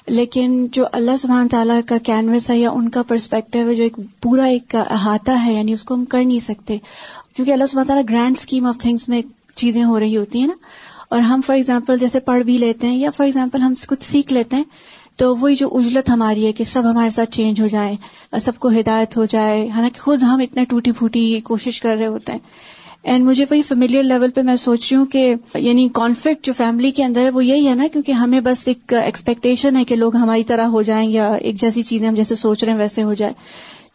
لیکن 0.07 0.67
جو 0.71 0.85
اللہ 0.91 1.15
سبحان 1.15 1.47
تعالیٰ 1.47 1.79
کا 1.87 1.97
کینوس 1.97 2.49
ہے 2.49 2.57
یا 2.57 2.71
ان 2.71 2.89
کا 2.89 3.03
پرسپیکٹو 3.03 3.69
ہے، 3.69 3.75
جو 3.75 3.83
ایک 3.83 3.99
پورا 4.21 4.43
ایک 4.43 4.75
احاطہ 4.75 5.31
ہے 5.45 5.53
یعنی 5.53 5.73
اس 5.73 5.83
کو 5.83 5.93
ہم 5.93 6.05
کر 6.05 6.23
نہیں 6.23 6.39
سکتے۔ 6.39 6.77
کیونکہ 7.35 7.51
اللہ 7.51 7.65
سبحانہ 7.65 7.87
تعالیٰ 7.87 8.05
گرینڈ 8.09 8.35
اسکیم 8.39 8.65
آف 8.65 8.77
تھنگس 8.79 9.09
میں 9.09 9.21
چیزیں 9.55 9.83
ہو 9.83 9.99
رہی 9.99 10.17
ہوتی 10.17 10.39
ہیں 10.39 10.47
نا۔ 10.47 10.53
اور 11.09 11.19
ہم 11.19 11.41
فار 11.45 11.55
ایگزامپل 11.55 11.97
جیسے 11.99 12.19
پڑھ 12.19 12.43
بھی 12.43 12.57
لیتے 12.57 12.87
ہیں 12.87 12.97
یا 12.97 13.11
فار 13.11 13.25
ایگزامپل 13.25 13.61
ہم 13.61 13.73
کچھ 13.87 14.03
سیکھ 14.03 14.33
لیتے 14.33 14.55
ہیں 14.55 14.63
تو 15.19 15.35
وہی 15.35 15.55
جو 15.55 15.69
اجلت 15.71 16.09
ہماری 16.09 16.45
ہے 16.45 16.51
کہ 16.51 16.63
سب 16.63 16.83
ہمارے 16.91 17.09
ساتھ 17.09 17.31
چینج 17.31 17.61
ہو 17.61 17.67
جائے، 17.67 17.95
سب 18.41 18.51
کو 18.59 18.69
ہدایت 18.69 19.17
ہو 19.17 19.25
جائے۔ 19.25 19.69
حالانکہ 19.69 20.01
خود 20.01 20.23
ہم 20.23 20.39
اتنے 20.39 20.65
ٹوٹی 20.65 20.91
پھوٹی 20.91 21.39
کوشش 21.43 21.81
کر 21.81 21.95
رہے 21.99 22.07
ہوتے 22.07 22.31
ہیں۔ 22.31 22.39
اینڈ 23.03 23.25
مجھے 23.25 23.45
وہی 23.49 23.61
فیملیئر 23.61 24.03
لیول 24.03 24.29
پہ 24.29 24.41
میں 24.41 24.55
سوچ 24.55 24.91
رہی 24.91 24.97
ہوں 24.97 25.05
کہ 25.05 25.33
یعنی 25.55 25.89
کانفلکٹ 25.93 26.45
جو 26.45 26.53
فیملی 26.53 26.91
کے 26.91 27.03
اندر 27.03 27.21
ہے 27.21 27.29
وہ 27.29 27.45
یہی 27.45 27.67
ہے 27.67 27.75
نا 27.75 27.87
کیونکہ 27.93 28.11
ہمیں 28.11 28.39
بس 28.39 28.67
ایک 28.67 28.93
ایکسپیکٹیشن 28.93 29.75
ہے 29.75 29.83
کہ 29.83 29.95
لوگ 29.95 30.15
ہماری 30.15 30.43
طرح 30.43 30.65
ہو 30.65 30.81
جائیں 30.81 31.11
یا 31.11 31.33
ایک 31.33 31.55
جیسی 31.55 31.81
چیزیں 31.81 32.07
ہم 32.07 32.15
جیسے 32.15 32.35
سوچ 32.35 32.63
رہے 32.63 32.71
ہیں 32.71 32.79
ویسے 32.79 33.03
ہو 33.03 33.13
جائے۔ 33.13 33.33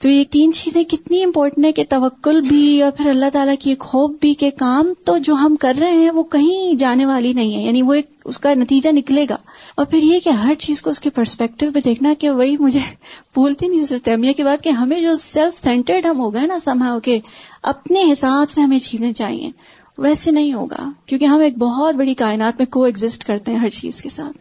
تو 0.05 0.11
یہ 0.11 0.25
تین 0.31 0.53
چیزیں 0.53 0.83
کتنی 0.85 1.23
امپورٹنٹ 1.25 1.67
ہے 1.67 1.73
کہ 1.73 1.85
توکل 1.89 2.41
بھی 2.41 2.83
اور 2.83 2.91
پھر 2.91 3.07
اللہ 3.07 3.27
تعالیٰ 3.33 3.55
کی 3.61 3.71
ایک 3.71 3.79
خوب 3.79 4.17
بھی 4.21 4.35
کہ 4.35 4.51
کام 4.59 4.93
تو 5.05 5.19
جو 5.19 5.35
ہم 5.35 5.57
کر 5.57 5.73
رہے 5.81 5.93
ہیں 5.93 6.11
وہ 6.11 6.23
کہیں 6.23 6.75
جانے 6.75 7.07
والی 7.07 7.33
نہیں 7.33 7.57
ہے 7.57 7.63
یعنی 7.63 7.83
وہ 7.83 7.95
ایک 7.95 8.07
اس 8.25 8.39
کا 8.39 8.55
نتیجہ 8.55 8.89
نکلے 8.93 9.27
گا۔ 9.31 9.37
اور 9.75 9.87
پھر 9.87 10.03
یہ 10.03 10.21
کہ 10.21 10.31
ہر 10.31 10.55
چیز 10.59 10.83
کو 10.83 10.91
اس 10.91 11.01
کے 11.01 11.11
پرسپیکٹو 11.11 11.67
پہ 11.75 11.81
دیکھنا 11.81 12.15
کہ 12.19 12.31
وہی 12.31 12.57
مجھے 12.61 12.81
بھولتی 13.35 13.69
نہیں 13.69 13.79
جیسے 13.79 13.99
تیمیہ 13.99 14.33
کے 14.33 14.45
بعد 14.45 14.57
کہ 14.63 14.69
ہمیں 14.69 15.01
جو 15.01 15.15
سیلف 15.15 15.59
سینٹرڈ 15.59 16.07
ہم 16.07 16.21
ہو 16.21 16.35
گئے 16.35 16.47
نا 16.47 16.59
سماؤ 16.59 17.01
کہ 17.01 17.19
اپنے 17.63 18.13
حساب 18.13 18.51
سے 18.51 18.61
ہمیں 18.61 18.79
چیزیں 18.79 19.13
چاہیے، 19.13 19.51
ویسے 19.99 20.31
نہیں 20.31 20.53
ہوگا۔ 20.53 20.91
کیونکہ 21.07 21.25
ہم 21.25 21.41
ایک 21.41 21.59
بہت 21.59 21.95
بڑی 21.95 22.15
کائنات 22.15 22.55
میں 22.59 22.67
کو 22.67 22.85
ایگزٹ 22.85 23.25
کرتے 23.25 23.53
ہیں 23.53 23.59
ہر 23.59 23.69
چیز 23.69 24.03
کے 24.03 24.09
ساتھ۔ 24.09 24.37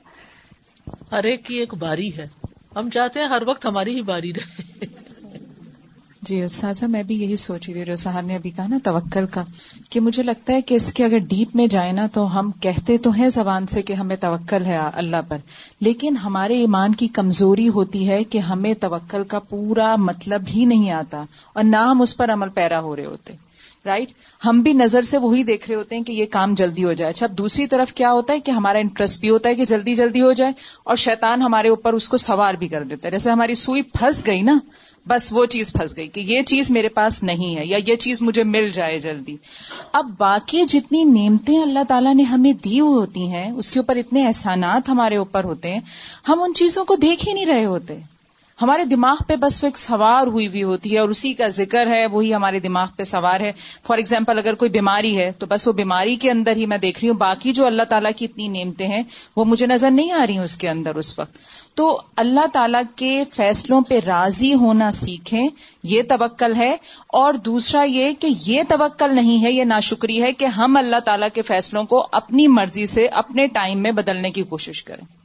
ہر 1.14 1.24
ایک 1.24 1.46
کی 1.46 1.56
ایک 1.56 1.74
باری 1.74 2.18
ہے۔ 2.18 2.28
ہم 2.76 2.90
چاہتے 2.90 3.20
ہیں 3.20 3.28
ہر 3.28 3.42
وقت 3.48 3.66
ہماری 3.66 3.96
ہی 3.96 4.02
باری 4.02 4.34
رہے۔ 4.34 4.86
جی 6.28 6.42
استاذہ 6.44 6.86
میں 6.86 7.02
بھی 7.04 7.16
یہی 7.22 7.36
سوچ 7.36 7.68
رہی 7.68 7.74
تھی، 7.74 7.84
جو 7.86 7.96
سہار 7.96 8.24
نے 8.24 8.36
ابھی 8.36 8.50
کہا 8.50 8.68
نا، 8.68 8.78
توکل 8.84 9.26
کا، 9.32 9.44
کہ 9.90 10.00
مجھے 10.00 10.24
لگتا 10.24 10.54
ہے 10.54 10.62
کہ 10.62 10.76
اس 10.76 10.92
کے 10.94 11.06
اگر 11.06 11.18
ڈیپ 11.30 11.56
میں 11.56 11.68
جائے 11.68 11.92
نا، 11.92 12.08
تو 12.14 12.26
ہم 12.40 12.52
کہتے 12.62 12.98
تو 12.98 13.12
ہیں 13.12 13.30
زبان 13.30 13.68
سے 13.68 13.82
کہ 13.82 13.94
ہمیں 13.94 14.16
توکل 14.16 14.66
ہے 14.66 14.78
اللہ 14.78 15.22
پر، 15.28 15.38
لیکن 15.82 16.18
ہمارے 16.18 16.60
ایمان 16.60 16.96
کی 16.96 17.08
کمزوری 17.14 17.70
ہوتی 17.70 18.08
ہے 18.10 18.24
کہ 18.24 18.38
ہمیں 18.50 18.74
توکل 18.80 19.24
کا 19.24 19.40
پورا 19.50 19.96
مطلب 20.00 20.44
ہی 20.56 20.66
نہیں 20.66 20.92
آتا، 20.92 21.24
اور 21.54 21.64
نہ 21.64 21.84
ہم 21.90 22.02
اس 22.02 22.16
پر 22.18 22.34
عمل 22.34 22.50
پیرا 22.50 22.80
ہو 22.80 22.96
رہے 22.96 23.06
ہوتے 23.06 23.34
رائٹ 23.86 24.12
ہم 24.42 24.60
بھی 24.62 24.72
نظر 24.74 25.02
سے 25.02 25.18
وہی 25.18 25.44
دیکھ 25.44 25.68
رہے 25.70 25.76
ہوتے 25.76 25.96
ہیں 25.96 26.04
کہ 26.04 26.12
یہ 26.12 26.26
کام 26.32 26.54
جلدی 26.56 26.84
ہو 26.84 26.92
جائے۔ 26.94 27.10
اچھا 27.10 27.28
دوسری 27.38 27.66
طرف 27.68 27.92
کیا 27.94 28.12
ہوتا 28.12 28.34
ہے 28.34 28.40
کہ 28.40 28.52
ہمارا 28.52 28.80
انٹرسٹ 28.80 29.20
بھی 29.22 29.30
ہوتا 29.30 29.50
ہے 29.50 29.56
کہ 29.56 29.66
جلدی 29.66 29.96
جلدی 29.96 30.22
ہو 30.22 30.32
جائے، 30.34 30.52
اور 30.84 30.96
شیطان 30.96 31.42
ہمارے 31.42 31.70
اوپر 31.70 31.94
اس 31.94 32.08
کو 32.10 32.18
سوار 32.20 32.54
بھی 32.54 32.68
کر 32.68 32.84
دیتا 32.84 33.08
ہے۔ 33.08 33.12
جیسے 33.12 33.32
ہماری 33.32 33.56
سوئی 33.56 33.82
پھنس 33.92 34.26
گئی 34.28 34.42
نا 34.42 34.58
بس 35.08 35.30
وہ 35.32 35.46
چیز 35.46 35.74
پھنس 35.74 35.98
گئی 35.98 36.08
کہ 36.08 36.20
یہ 36.20 36.42
چیز 36.42 36.72
میرے 36.72 36.90
پاس 36.90 37.24
نہیں 37.24 37.56
ہے 37.56 37.66
یا 37.66 37.80
یہ 37.88 37.96
چیز 37.96 38.22
مجھے 38.22 38.44
مل 38.44 38.70
جائے 38.70 39.00
جلدی۔ 39.00 39.36
اب 39.94 40.12
باقی 40.18 40.66
جتنی 40.66 41.04
نعمتیں 41.04 41.60
اللہ 41.60 41.84
تعالیٰ 41.88 42.16
نے 42.16 42.24
ہمیں 42.24 42.54
دی 42.54 42.80
ہوتی 42.80 43.28
ہیں، 43.28 43.52
اس 43.52 43.72
کے 43.72 43.80
اوپر 43.80 43.96
اتنے 43.96 44.28
احسانات 44.28 44.90
ہمارے 44.90 45.16
اوپر 45.16 45.44
ہوتے 45.44 45.74
ہیں، 45.74 45.82
ہم 46.28 46.44
ان 46.44 46.54
چیزوں 46.54 46.86
کو 46.86 46.96
دیکھ 46.96 47.28
ہی 47.28 47.34
نہیں 47.34 47.46
رہے 47.46 47.66
ہوتے۔ 47.66 48.13
ہمارے 48.64 48.86
دماغ 48.86 49.16
پہ 49.28 49.36
بس 49.36 49.64
وہ 49.64 49.68
ایک 49.68 49.78
سوار 49.78 50.28
ہوئی 50.28 50.48
ہوئی 50.48 50.64
ہوتی 50.64 50.94
ہے 50.94 51.00
اور 51.00 51.10
اسی 51.10 51.34
کا 51.34 51.48
ذکر 51.48 51.88
ہے، 51.88 52.06
وہی 52.06 52.34
ہمارے 52.34 52.60
دماغ 52.60 52.88
پہ 52.96 53.04
سوار 53.04 53.40
ہے۔ 53.40 53.52
فار 53.88 53.98
ایگزامپل 53.98 54.38
اگر 54.38 54.54
کوئی 54.54 54.72
بیماری 54.72 55.18
ہے، 55.18 55.32
تو 55.32 55.46
بس 55.46 55.68
وہ 55.68 55.74
بیماری 55.74 56.16
کے 56.16 56.32
اندر 56.32 56.56
ہی 56.56 56.66
میں 56.66 56.78
دیکھ 56.78 57.00
رہی 57.04 57.10
ہوں۔ 57.10 57.18
باقی 57.18 57.54
جو 57.54 57.66
اللہ 57.66 57.84
تعالیٰ 57.84 58.12
کی 58.16 58.26
اتنی 58.26 58.48
نعمتیں 58.48 58.88
ہیں، 58.88 59.04
وہ 59.36 59.46
مجھے 59.46 59.68
نظر 59.68 59.92
نہیں 59.92 60.12
آ 60.12 60.28
رہی 60.28 60.34
ہیں 60.34 60.44
اس 60.44 60.58
کے 60.58 60.70
اندر 60.70 60.96
اس 60.96 61.20
وقت۔ 61.20 61.38
تو 61.76 62.02
اللہ 62.16 62.48
تعالی 62.54 62.78
کے 62.96 63.24
فیصلوں 63.34 63.82
پہ 63.82 64.00
راضی 64.06 64.54
ہونا 64.54 64.92
سیکھیں، 64.92 65.50
یہ 65.84 66.04
توکل 66.10 66.56
ہے۔ 66.56 66.78
اور 67.08 67.34
دوسرا 67.34 67.84
یہ 67.84 68.14
کہ 68.20 68.28
یہ 68.46 68.64
توکل 68.70 69.16
نہیں 69.16 69.44
ہے، 69.44 69.52
یہ 69.52 69.64
ناشکری 69.64 70.24
ہے 70.24 70.32
کہ 70.32 70.46
ہم 70.46 70.78
اللہ 70.78 71.00
تعالی 71.06 71.26
کے 71.34 71.42
فیصلوں 71.42 71.84
کو 71.84 72.08
اپنی 72.12 72.48
مرضی 72.48 72.86
سے، 72.86 73.08
اپنے 73.08 73.48
ٹائم 73.48 73.82
میں 73.82 73.92
بدلنے 73.92 74.32
کی 74.32 74.44
کوشش 74.44 74.84
کریں۔ 74.84 75.23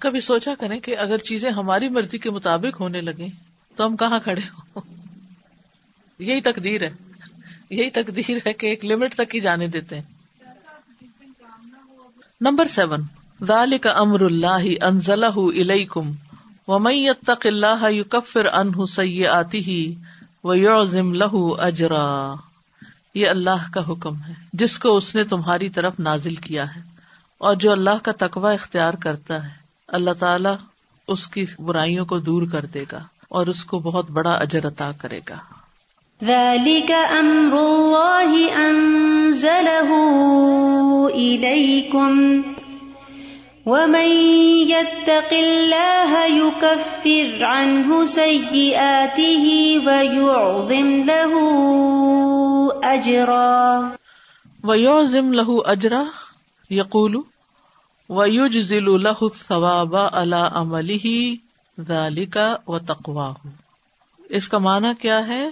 کبھی 0.00 0.20
سوچا 0.20 0.54
کریں 0.60 0.80
کہ 0.80 0.98
اگر 0.98 1.18
چیزیں 1.18 1.50
ہماری 1.50 1.88
مرضی 1.88 2.18
کے 2.18 2.30
مطابق 2.30 2.80
ہونے 2.80 3.00
لگے 3.00 3.28
تو 3.76 3.86
ہم 3.86 3.96
کہاں 3.96 4.18
کھڑے 4.18 4.40
ہوں؟ 4.40 4.80
یہی 6.18 6.40
تقدیر 6.40 6.82
ہے۔ 6.82 6.90
یہی 7.70 7.90
تقدیر 7.90 8.36
ہے 8.46 8.52
کہ 8.52 8.66
ایک 8.66 8.84
لمٹ 8.84 9.14
تک 9.14 9.34
ہی 9.34 9.40
جانے 9.40 9.66
دیتے 9.66 9.96
ہیں۔ 9.96 10.02
نمبر 12.40 12.66
سیون 12.66 13.00
ذالک 13.44 13.86
امر 13.86 14.20
اللہ 14.20 14.84
انزلہ 14.84 15.36
الیکم 15.36 16.12
ومن 16.68 16.94
یتق 16.94 17.46
اللہ 17.46 17.90
یکفر 17.90 18.48
عنہ 18.48 18.84
سیئاتہ 18.84 19.70
ویعظم 20.44 21.14
لہ 21.14 21.60
اجرا۔ 21.60 22.34
یہ 23.14 23.28
اللہ 23.28 23.70
کا 23.74 23.80
حکم 23.88 24.22
ہے، 24.22 24.34
جس 24.52 24.78
کو 24.78 24.96
اس 24.96 25.14
نے 25.14 25.24
تمہاری 25.24 25.68
طرف 25.68 25.92
نازل 25.98 26.34
کیا 26.34 26.76
ہے 26.76 26.80
اور 27.38 27.56
جو 27.56 27.72
اللہ 27.72 27.98
کا 28.02 28.12
تقوی 28.18 28.54
اختیار 28.54 28.94
کرتا 28.94 29.48
ہے۔ 29.48 29.59
اللہ 29.92 30.10
تعالی 30.18 30.48
اس 31.08 31.26
کی 31.26 31.44
برائیوں 31.58 32.04
کو 32.04 32.18
دور 32.18 32.42
کر 32.52 32.66
دے 32.66 32.84
گا 32.92 32.98
اور 33.28 33.46
اس 33.46 33.64
کو 33.64 33.78
بہت 33.78 34.10
بڑا 34.10 34.32
اجر 34.34 34.66
عطا 34.66 34.90
کرے 34.92 35.20
گا۔ 35.28 35.36
ذلك 36.24 36.90
امر 37.10 37.58
الله 37.58 38.32
انزله 38.56 39.90
اليكم 41.14 42.42
ومن 43.66 44.08
يتق 44.68 45.32
الله 45.32 46.24
يكفر 46.26 47.44
عنه 47.44 48.06
سيئاته 48.06 49.46
ويعظم 49.84 50.90
له 51.06 51.34
اجرا 52.82 53.88
ويعظم 54.64 55.32
له 55.32 55.62
اجرا 55.64 56.02
يقول 56.70 57.20
ويجزل 58.12 58.84
له 58.84 59.14
الثواب 59.20 59.96
على 59.96 60.36
عمله 60.36 61.34
ذلك 61.88 62.38
وتقواه۔ 62.66 63.32
اس 64.28 64.48
کا 64.48 64.58
معنی 64.58 64.88
کیا 65.00 65.26
ہے 65.26 65.50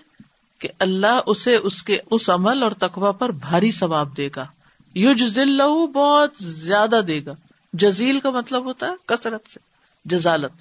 کہ 0.58 0.68
اللہ 0.78 1.20
اسے 1.26 1.56
اس 1.56 1.82
کے 1.82 1.98
اس 2.10 2.30
عمل 2.30 2.62
اور 2.62 2.70
تقوا 2.70 3.12
پر 3.12 3.28
بھاری 3.28 3.70
ثواب 3.70 4.16
دے 4.16 4.28
گا۔ 4.36 4.46
یوج 4.94 5.38
لہو 5.38 5.86
بہت 5.86 6.30
زیادہ 6.40 7.00
دے 7.08 7.20
گا۔ 7.26 7.32
جزیل 7.72 8.20
کا 8.20 8.30
مطلب 8.30 8.64
ہوتا 8.64 8.86
ہے 8.86 8.92
کثرت 9.06 9.50
سے، 9.50 9.60
جزالت۔ 10.04 10.52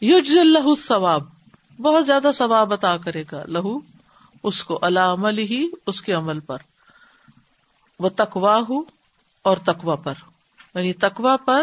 یوج 0.00 0.30
لہو 0.30 0.74
ثواب 0.74 1.24
بہت 1.80 2.06
زیادہ 2.06 2.30
ثواب 2.34 2.72
عطا 2.72 2.96
کرے 2.96 3.24
گا 3.32 3.42
لہو 3.46 3.78
اس 4.42 4.64
کو 4.64 4.78
اللہ 4.82 5.00
عمل 5.00 5.38
ہی 5.38 5.68
اس 5.86 6.02
کے 6.02 6.12
عمل 6.12 6.40
پر۔ 6.40 6.58
وہ 7.98 8.08
تقوا 8.08 8.60
ہو 8.68 8.82
اور 9.42 9.56
تقوا 9.56 9.94
پر۔ 9.94 10.14
یعنی 10.74 10.92
تقوا 10.92 11.36
پر 11.36 11.62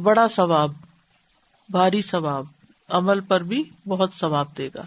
بڑا 0.00 0.28
ثواب، 0.28 0.72
بھاری 1.68 2.02
ثواب، 2.02 2.44
عمل 2.88 3.20
پر 3.20 3.42
بھی 3.42 3.62
بہت 3.88 4.10
ثواب 4.14 4.46
دے 4.58 4.68
گا۔ 4.74 4.82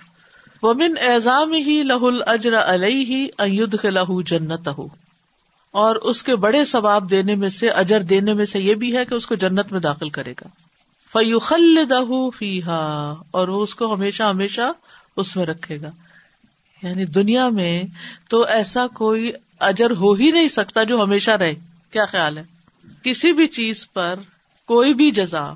ومن 0.61 0.93
اعزام 1.01 1.53
ہی 1.53 1.83
لہ 1.83 2.27
الجر 2.27 2.57
علیہ 2.57 3.27
ایدھ 3.37 3.85
لہو 3.85 4.21
جنت 4.21 4.69
ہو 4.77 4.87
اور 5.71 5.95
اس 5.95 6.23
کے 6.23 6.35
بڑے 6.35 6.65
ثواب 6.65 7.09
دینے 7.09 7.35
میں 7.35 7.49
سے، 7.49 7.69
اجر 7.69 8.01
دینے 8.01 8.33
میں 8.33 8.45
سے 8.45 8.59
یہ 8.59 8.75
بھی 8.75 8.97
ہے 8.97 9.05
کہ 9.05 9.13
اس 9.13 9.27
کو 9.27 9.35
جنت 9.35 9.71
میں 9.71 9.79
داخل 9.79 10.09
کرے 10.09 10.31
گا۔ 10.31 10.47
فیوخل 11.11 11.89
دہ 11.89 12.29
فی 12.37 12.61
اور 12.67 13.47
وہ 13.47 13.61
اس 13.61 13.75
کو 13.75 13.93
ہمیشہ 13.93 14.23
ہمیشہ 14.23 14.71
اس 15.17 15.35
میں 15.35 15.45
رکھے 15.45 15.81
گا۔ 15.81 15.89
یعنی 16.83 17.05
دنیا 17.05 17.49
میں 17.49 17.83
تو 18.29 18.45
ایسا 18.45 18.87
کوئی 18.87 19.31
اجر 19.59 19.91
ہو 19.91 20.13
ہی 20.13 20.31
نہیں 20.31 20.47
سکتا 20.47 20.83
جو 20.83 21.03
ہمیشہ 21.03 21.31
رہے۔ 21.31 21.53
کیا 21.91 22.05
خیال 22.05 22.37
ہے؟ 22.37 22.52
کسی 23.03 23.33
بھی 23.33 23.47
چیز 23.47 23.91
پر 23.93 24.15
کوئی 24.67 24.93
بھی 24.93 25.11
جزا 25.11 25.53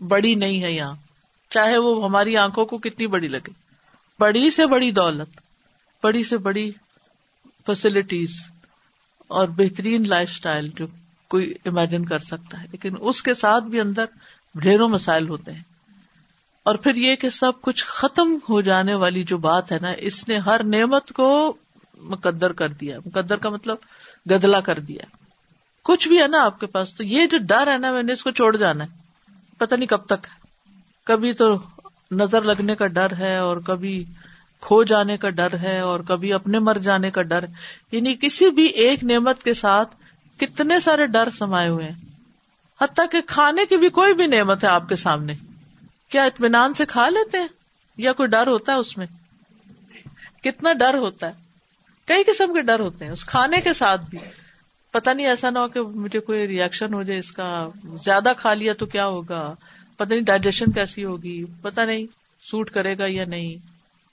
بڑی 0.00 0.34
نہیں 0.34 0.62
ہے 0.62 0.72
یہاں۔ 0.72 0.94
چاہے 1.50 1.78
وہ 1.78 2.04
ہماری 2.04 2.36
آنکھوں 2.36 2.66
کو 2.66 2.78
کتنی 2.78 3.06
بڑی 3.06 3.28
لگے۔ 3.28 3.50
بڑی 4.18 4.50
سے 4.50 4.66
بڑی 4.66 4.90
دولت، 4.90 5.28
بڑی 6.02 6.24
سے 6.24 6.38
بڑی 6.38 6.70
فیسلٹیز 7.66 8.30
اور 9.28 9.48
بہترین 9.48 10.08
لائف 10.08 10.30
اسٹائل 10.30 10.70
جو 10.76 10.86
کوئی 11.28 11.54
امیجن 11.64 12.04
کر 12.04 12.18
سکتا 12.18 12.62
ہے۔ 12.62 12.66
لیکن 12.70 12.94
اس 13.00 13.22
کے 13.22 13.34
ساتھ 13.34 13.64
بھی 13.64 13.80
اندر 13.80 14.04
ڈھیروں 14.54 14.88
مسائل 14.88 15.28
ہوتے 15.28 15.52
ہیں۔ 15.52 15.62
اور 16.62 16.74
پھر 16.74 16.94
یہ 16.94 17.16
کہ 17.16 17.30
سب 17.30 17.60
کچھ 17.60 17.84
ختم 17.84 18.38
ہو 18.48 18.60
جانے 18.60 18.94
والی 18.94 19.24
جو 19.24 19.38
بات 19.38 19.72
ہے 19.72 19.78
نا، 19.82 19.92
اس 19.98 20.28
نے 20.28 20.38
ہر 20.38 20.64
نعمت 20.64 21.12
کو 21.12 21.56
مقدر 21.98 22.52
کر 22.52 22.68
دیا۔ 22.68 22.98
مقدر 23.06 23.36
کا 23.36 23.48
مطلب 23.50 23.76
گدلا 24.30 24.60
کر 24.60 24.78
دیا۔ 24.78 25.25
کچھ 25.86 26.08
بھی 26.08 26.22
ہے 26.22 26.26
نا 26.26 26.44
آپ 26.44 26.60
کے 26.60 26.66
پاس، 26.66 26.94
تو 26.94 27.04
یہ 27.04 27.26
جو 27.26 27.38
ڈر 27.38 27.72
ہے 27.72 27.78
نا، 27.78 27.92
میں 27.92 28.02
نے 28.02 28.12
اس 28.12 28.24
کو 28.24 28.30
چھوڑ 28.30 28.56
جانا 28.56 28.84
ہے۔ 28.84 28.90
پتہ 29.58 29.74
نہیں 29.74 29.86
کب 29.86 30.06
تک 30.06 30.26
کبھی 31.04 31.32
تو 31.32 31.58
نظر 32.10 32.42
لگنے 32.42 32.74
کا 32.74 32.86
ڈر 32.86 33.16
ہے 33.18 33.36
اور 33.36 33.56
کبھی 33.56 34.04
کھو 34.60 34.82
جانے 34.82 35.16
کا 35.16 35.30
ڈر 35.30 35.58
ہے 35.58 35.80
اور 35.80 36.00
کبھی 36.00 36.32
اپنے 36.32 36.58
مر 36.58 36.78
جانے 36.78 37.10
کا 37.10 37.22
ڈر۔ 37.22 37.44
یعنی 37.92 38.14
کسی 38.20 38.50
بھی 38.50 38.66
ایک 38.66 39.04
نعمت 39.04 39.42
کے 39.42 39.54
ساتھ 39.54 39.94
کتنے 40.38 40.80
سارے 40.80 41.06
ڈر 41.06 41.30
سمائے 41.30 41.68
ہوئے 41.68 41.88
ہیں۔ 41.88 42.08
حتیٰ 42.80 43.06
کہ 43.10 43.20
کھانے 43.26 43.66
کی 43.66 43.76
بھی 43.76 43.88
کوئی 43.88 44.14
بھی 44.14 44.26
نعمت 44.26 44.64
ہے 44.64 44.68
آپ 44.68 44.88
کے 44.88 44.96
سامنے۔ 44.96 45.34
کیا 46.08 46.24
اطمینان 46.24 46.74
سے 46.74 46.86
کھا 46.86 47.08
لیتے 47.08 47.38
ہیں؟ 47.38 47.48
یا 47.96 48.12
کوئی 48.12 48.28
ڈر 48.28 48.46
ہوتا 48.46 48.72
ہے 48.72 48.76
اس 48.76 48.98
میں؟ 48.98 49.06
کتنا 50.42 50.72
ڈر 50.72 50.94
ہوتا 50.94 51.26
ہے۔ 51.26 51.32
کئی 52.06 52.24
قسم 52.24 52.54
کے 52.54 52.62
ڈر 52.62 52.80
ہوتے 52.80 53.04
ہیں، 53.04 53.12
اس 53.12 53.24
کھانے 53.24 53.60
کے 53.60 53.72
ساتھ 53.72 54.00
بھی۔ 54.10 54.18
پتا 54.96 55.12
نہیں 55.12 55.26
ایسا 55.26 55.50
نہ 55.50 55.58
ہو 55.58 55.68
کہ 55.68 55.80
مجھے 55.80 56.18
کوئی 56.18 56.48
ریئیکشن 56.48 56.94
ہو 56.94 57.02
جائے 57.02 57.18
اس 57.18 57.32
کا۔ 57.32 57.68
زیادہ 58.04 58.32
کھا 58.38 58.54
لیا 58.54 58.72
تو 58.72 58.86
کیا 58.86 59.06
ہوگا؟ 59.06 59.54
پتا 59.96 60.08
نہیں 60.08 60.20
ڈائجیشن 60.20 60.72
کیسی 60.72 61.04
ہوگی۔ 61.04 61.44
پتا 61.62 61.84
نہیں 61.84 62.06
سوٹ 62.42 62.70
کرے 62.70 62.98
گا 62.98 63.04
یا 63.06 63.24
نہیں۔ 63.24 63.56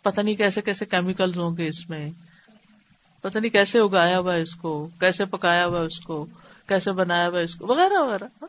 پتا 0.04 0.22
نہیں 0.22 0.36
کیسے 0.36 0.62
کیسے 0.62 0.86
کیمیکل 0.86 1.30
ہوں 1.40 1.58
گے 1.58 1.68
اس 1.68 1.90
میں۔ 1.90 2.10
پتا 3.22 3.40
نہیں 3.40 3.50
کیسے 3.50 3.80
اگایا 3.80 4.20
ہوا 4.20 4.34
اس 4.34 4.56
کو۔ 4.56 4.90
کیسے 5.00 5.26
پکایا 5.26 5.66
ہوا 5.66 5.80
اس 5.80 6.00
کو۔ 6.00 6.26
کیسے 6.68 6.92
بنایا 6.92 7.28
ہوا 7.28 7.40
اس 7.40 7.56
کو۔ 7.56 7.68
وغیرہ 7.68 7.94
وغیرہ۔ 7.94 8.46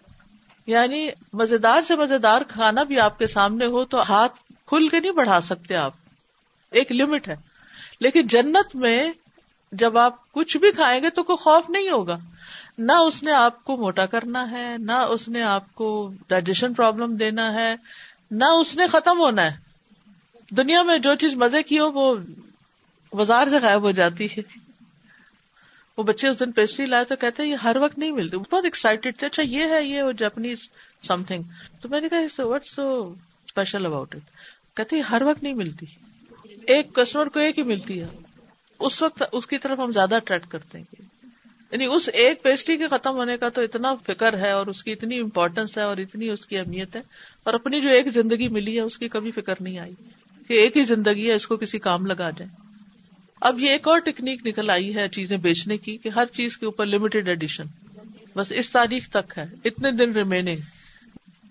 یعنی 0.66 1.08
مزیدار 1.32 1.82
سے 1.82 1.96
مزیدار 1.96 2.42
کھانا 2.48 2.82
بھی 2.82 3.00
آپ 3.00 3.18
کے 3.18 3.26
سامنے 3.26 3.66
ہو 3.66 3.84
تو 3.84 4.02
ہاتھ 4.02 4.52
کھل 4.66 4.88
کے 4.88 5.00
نہیں 5.00 5.12
بڑھا 5.12 5.40
سکتے 5.40 5.76
آپ۔ 5.76 5.92
ایک 6.70 6.92
لمٹ 6.92 7.28
ہے۔ 7.28 7.36
لیکن 8.00 8.26
جنت 8.26 8.76
میں 8.76 9.12
جب 9.78 9.98
آپ 9.98 10.32
کچھ 10.32 10.56
بھی 10.56 10.72
کھائیں 10.72 11.02
گے 11.02 11.10
تو 11.10 11.22
کوئی 11.22 11.36
خوف 11.36 11.70
نہیں 11.70 11.90
ہوگا۔ 11.90 12.16
نہ 12.78 12.92
اس 12.92 13.22
نے 13.22 13.32
آپ 13.32 13.64
کو 13.64 13.76
موٹا 13.76 14.06
کرنا 14.06 14.50
ہے، 14.50 14.76
نہ 14.78 14.92
اس 14.92 15.28
نے 15.28 15.42
آپ 15.42 15.74
کو 15.74 16.12
ڈائجیشن 16.28 16.74
پرابلم 16.74 17.16
دینا 17.16 17.52
ہے، 17.52 17.76
نہ 18.30 18.44
اس 18.44 18.76
نے 18.76 18.86
ختم 18.86 19.18
ہونا 19.18 19.42
ہے۔ 19.42 19.56
دنیا 20.50 20.82
میں 20.82 20.98
جو 20.98 21.14
چیز 21.14 21.34
مزے 21.34 21.62
کی 21.62 21.78
ہو، 21.78 21.92
وہ 21.92 22.16
بازار 23.12 23.46
سے 23.46 23.58
غائب 23.58 23.82
ہو 23.82 23.90
جاتی 23.90 24.24
ہے۔ 24.24 24.40
وہ 25.96 26.02
بچے 26.02 26.28
اس 26.28 26.40
دن 26.40 26.52
پیسٹری 26.52 26.86
لائے 26.86 27.04
تو 27.04 27.16
کہتے 27.16 27.42
ہیں، 27.42 27.50
یہ 27.50 27.56
ہر 27.56 27.76
وقت 27.76 27.98
نہیں 27.98 28.12
ملتی۔ 28.12 28.36
بہت 28.36 28.64
ایکسائٹیڈ 28.64 29.16
تھے 29.18 29.26
اچھا 29.26 29.42
یہ 29.42 29.66
ہے، 29.66 29.84
یہ 29.84 30.02
جاپنیز 30.18 30.70
سم 31.02 31.22
تھنگ 31.24 31.42
تو 31.80 31.88
میں 31.88 32.00
نے 32.00 32.08
کہا 32.08 32.42
what 32.42 32.66
so 32.66 33.14
special 33.46 33.86
about 33.86 34.14
it 34.14 34.22
کہتے 34.76 35.00
ہر 35.00 35.22
وقت 35.22 35.42
نہیں 35.42 35.54
ملتی۔ 35.54 35.86
ایک 36.66 36.94
کسٹمر 36.94 37.26
کو 37.26 37.40
ایک 37.40 37.58
ہی 37.58 37.62
ملتی 37.62 38.02
ہے۔ 38.02 38.06
اس 38.80 39.02
وقت 39.02 39.22
اس 39.32 39.46
کی 39.46 39.58
طرف 39.58 39.78
ہم 39.78 39.92
زیادہ 39.92 40.14
اٹریکٹ 40.14 40.46
کرتے 40.46 40.78
ہیں 40.78 41.02
یعنی 41.72 41.86
اس 41.86 42.10
ایک 42.12 42.42
پیسٹری 42.42 42.76
کے 42.76 42.88
ختم 42.88 43.10
ہونے 43.10 43.36
کا 43.36 43.48
تو 43.48 43.60
اتنا 43.60 43.94
فکر 43.94 44.38
ہے 44.38 44.50
اور 44.50 44.66
اس 44.66 44.84
کی 44.84 44.92
اتنی 44.92 45.18
امپورٹینس 45.18 45.78
ہے 45.78 45.82
اور 45.82 45.96
اتنی 45.96 46.28
اس 46.28 46.46
کی 46.46 46.58
اہمیت 46.58 46.96
ہے 46.96 47.00
اور 47.42 47.54
اپنی 47.54 47.80
جو 47.80 47.88
ایک 47.88 48.06
زندگی 48.06 48.48
ملی 48.48 48.76
ہے 48.76 48.80
اس 48.80 48.98
کی 48.98 49.08
کبھی 49.08 49.30
فکر 49.30 49.54
نہیں 49.60 49.78
آئی 49.78 49.94
کہ 50.48 50.52
ایک 50.52 50.76
ہی 50.76 50.82
زندگی 50.82 51.28
ہے 51.28 51.34
اس 51.34 51.46
کو 51.46 51.56
کسی 51.56 51.78
کام 51.78 52.06
لگا 52.06 52.30
جائے۔ 52.30 52.50
اب 53.40 53.60
یہ 53.60 53.70
ایک 53.70 53.88
اور 53.88 53.98
ٹیکنیک 53.98 54.46
نکل 54.46 54.70
آئی 54.70 54.94
ہے 54.94 55.08
چیزیں 55.08 55.36
بیچنے 55.36 55.76
کی 55.76 55.96
کہ 55.96 56.08
ہر 56.08 56.26
چیز 56.26 56.56
کے 56.56 56.66
اوپر 56.66 56.86
لمیٹڈ 56.86 57.28
ایڈیشن 57.28 57.64
بس 58.36 58.52
اس 58.52 58.70
تاریخ 58.70 59.08
تک 59.08 59.38
ہے، 59.38 59.44
اتنے 59.64 59.90
دن 59.90 60.12
ریمیننگ 60.12 60.60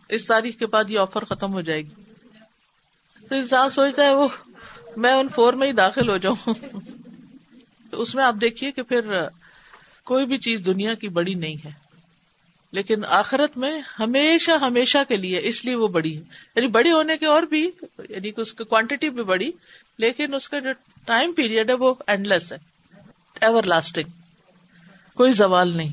اس 0.10 0.27
تاریخ 0.27 0.56
کے 0.56 0.65
بعد 0.65 0.89
یہ 0.89 1.00
آفر 1.00 1.24
ختم 1.25 1.53
ہو 1.53 1.62
جائے 1.62 1.82
گی۔ 1.82 2.03
تو 3.30 3.36
انسان 3.36 3.70
سوچتا 3.70 4.06
ہے 4.06 4.13
وہ 4.13 4.27
میں 4.98 5.12
ان 5.12 5.27
فور 5.27 5.53
میں 5.53 5.68
ہی 5.68 5.74
داخل 5.74 6.10
ہو 6.10 6.18
جاؤں۔ 6.18 6.53
تو 7.94 8.02
اس 8.02 8.16
میں 8.16 8.24
آپ 8.24 8.36
دیکھیے 8.42 8.72
کہ 8.72 8.82
پھر 8.82 9.00
کوئی 10.04 10.26
بھی 10.26 10.38
چیز 10.38 10.66
دنیا 10.66 10.94
کی 10.94 11.08
بڑی 11.08 11.34
نہیں 11.34 11.56
ہے۔ 11.66 11.70
لیکن 12.72 13.06
آخرت 13.06 13.58
میں 13.58 13.82
ہمیشہ 14.00 14.52
ہمیشہ 14.52 14.98
کے 15.08 15.16
لیے 15.18 15.40
اس 15.44 15.66
لیے 15.66 15.76
وہ 15.76 15.88
بڑی 15.88 16.18
ہے۔ 16.18 16.22
یعنی 16.56 16.68
بڑی 16.68 16.92
ہونے 16.92 17.18
کے 17.18 17.26
اور 17.26 17.44
بھی 17.44 17.72
یعنی 18.10 18.32
کہ 18.32 18.42
اس 18.42 18.54
کی 18.54 18.64
کوانٹٹی 18.64 19.10
بھی 19.10 19.24
بڑی، 19.24 19.52
لیکن 19.98 20.34
اس 20.34 20.50
کا 20.50 20.60
جو 20.60 20.70
ٹائم 21.06 21.34
پیریڈ 21.34 21.70
ہے 21.70 21.76
وہ 21.76 21.94
اینڈ 22.08 22.28
لیس 22.28 22.54
ہے۔ 22.54 22.58
ایور 23.42 23.64
لاسٹنگ 23.64 24.10
کوئی 25.16 25.32
زوال 25.32 25.78
نہیں۔ 25.78 25.90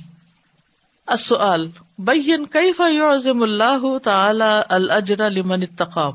السؤال 1.07 1.71
بین 1.99 2.47
کیف 2.47 2.81
یعظم 2.95 3.43
اللہ 3.43 3.99
تعالی 4.05 4.61
الاجر 4.69 5.31
لمن 5.31 5.63
اتقاہ 5.63 6.11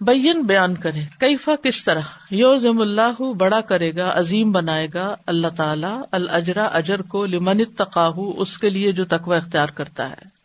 بین 0.00 0.42
بیان 0.42 0.74
کرے 0.74 1.00
کیفا 1.20 1.52
کس 1.62 1.84
طرح 1.84 2.02
یوزم 2.30 2.80
اللہ 2.80 3.22
بڑا 3.22 3.60
کرے 3.60 3.96
گا، 3.96 4.12
عظیم 4.14 4.52
بنائے 4.52 4.88
گا 4.94 5.16
اللہ 5.26 5.48
تعالیٰ 5.56 6.02
الجرا 6.10 6.64
اجر 6.64 7.02
کو 7.02 7.26
لمن 7.26 7.64
تقاہ 7.64 8.18
اس 8.36 8.58
کے 8.58 8.70
لیے 8.70 8.92
جو 8.92 9.04
تقوی 9.04 9.36
اختیار 9.36 9.68
کرتا 9.68 10.10
ہے۔ 10.10 10.38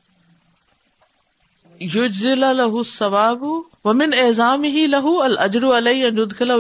لہو 2.36 2.84
ثواب 2.84 3.44
ومن 3.86 4.14
اعظام 4.14 4.64
ہی 4.64 4.88
لہو 4.88 5.22
الجر 5.22 5.78
علیہ 5.78 6.10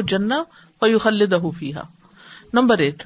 جنا 0.02 0.44
فیو 0.80 1.00
فیحا 1.52 1.82
نمبر 2.54 2.78
ایٹ 2.78 3.04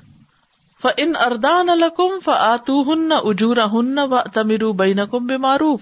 ف 0.82 0.88
ان 0.98 1.14
اردان 1.26 1.70
الکم 1.70 2.20
ف 2.26 2.30
آتو 2.30 2.82
ہن 2.82 3.12
اجورا 3.24 3.66
ہن 3.66 4.00
و 4.00 4.18
تمرو 4.34 4.72
بین 4.74 5.00
کم 5.12 5.26
بے 5.26 5.38
معروف 5.38 5.80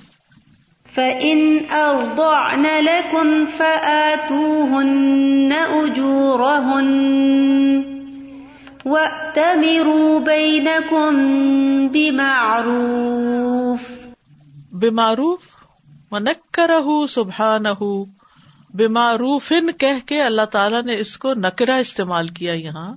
فَإِنْ 0.94 1.66
أَرْضَعْنَ 1.66 2.66
لَكُمْ 2.82 3.46
فَآتُوهُنَّ 3.46 5.54
أُجُورَهُنَّ 5.54 6.96
وَأْتَمِرُوا 8.86 10.20
بَيْنَكُمْ 10.20 11.18
بِمَعْرُوفٍ 11.88 14.06
بمعروف 14.72 15.40
ونکرہ 16.12 17.06
سبحانہ 17.10 17.84
بمعروفن 18.74 19.72
کہہ 19.78 20.00
کے 20.06 20.22
اللہ 20.22 20.46
تعالیٰ 20.52 20.84
نے 20.84 21.00
اس 21.00 21.18
کو 21.18 21.34
نکرا 21.34 21.76
استعمال 21.76 22.28
کیا 22.28 22.54
یہاں 22.54 22.96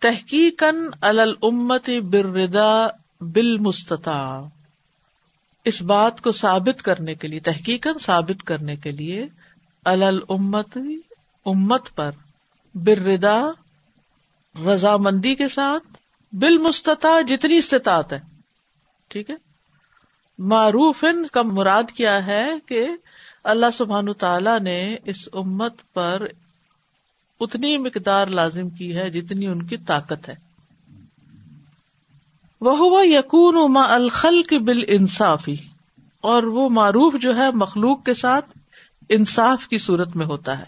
تحقیقاً 0.00 0.76
علی 1.02 1.20
الامت 1.20 1.90
بالرضا 2.10 2.86
بالمستطاع 3.20 4.40
اس 5.64 5.82
بات 5.82 6.20
کو 6.20 6.32
ثابت 6.32 6.82
کرنے 6.82 7.14
کے 7.14 7.28
لیے 7.28 7.40
تحقیق 7.40 7.86
ثابت 8.00 8.42
کرنے 8.44 8.76
کے 8.76 8.90
لیے 8.90 9.26
الامت، 9.84 10.78
امت 11.46 11.94
پر 11.94 12.10
بردا 12.74 13.42
رضامندی 14.66 15.34
کے 15.34 15.48
ساتھ 15.48 15.98
بال 16.32 16.58
مستطا 16.58 17.20
جتنی 17.20 17.56
استطاعت 17.56 18.12
ہے، 18.12 18.20
ٹھیک 19.08 19.30
ہے؟ 19.30 19.36
معروف 20.38 21.04
کا 21.32 21.42
مراد 21.42 21.90
کیا 21.96 22.26
ہے 22.26 22.50
کہ 22.66 22.86
اللہ 23.44 23.70
سبحان 23.72 24.12
تعالی 24.12 24.58
نے 24.62 24.96
اس 25.04 25.28
امت 25.32 25.74
پر 25.94 26.26
اتنی 27.40 27.76
مقدار 27.76 28.26
لازم 28.26 28.70
کی 28.70 28.96
ہے 28.96 29.10
جتنی 29.10 29.46
ان 29.46 29.62
کی 29.62 29.76
طاقت 29.76 30.28
ہے۔ 30.28 30.49
وہ 32.60 33.06
یقون 33.06 33.72
ما 33.72 33.82
الخل 33.88 34.42
کی 34.42 34.58
بال 34.58 34.82
انصافی 34.86 35.56
اور 36.20 36.42
وہ 36.42 36.68
معروف 36.68 37.14
جو 37.14 37.36
ہے 37.36 37.50
مخلوق 37.50 38.04
کے 38.04 38.14
ساتھ 38.14 38.58
انصاف 39.08 39.68
کی 39.68 39.78
صورت 39.78 40.16
میں 40.16 40.26
ہوتا 40.26 40.58
ہے۔ 40.58 40.64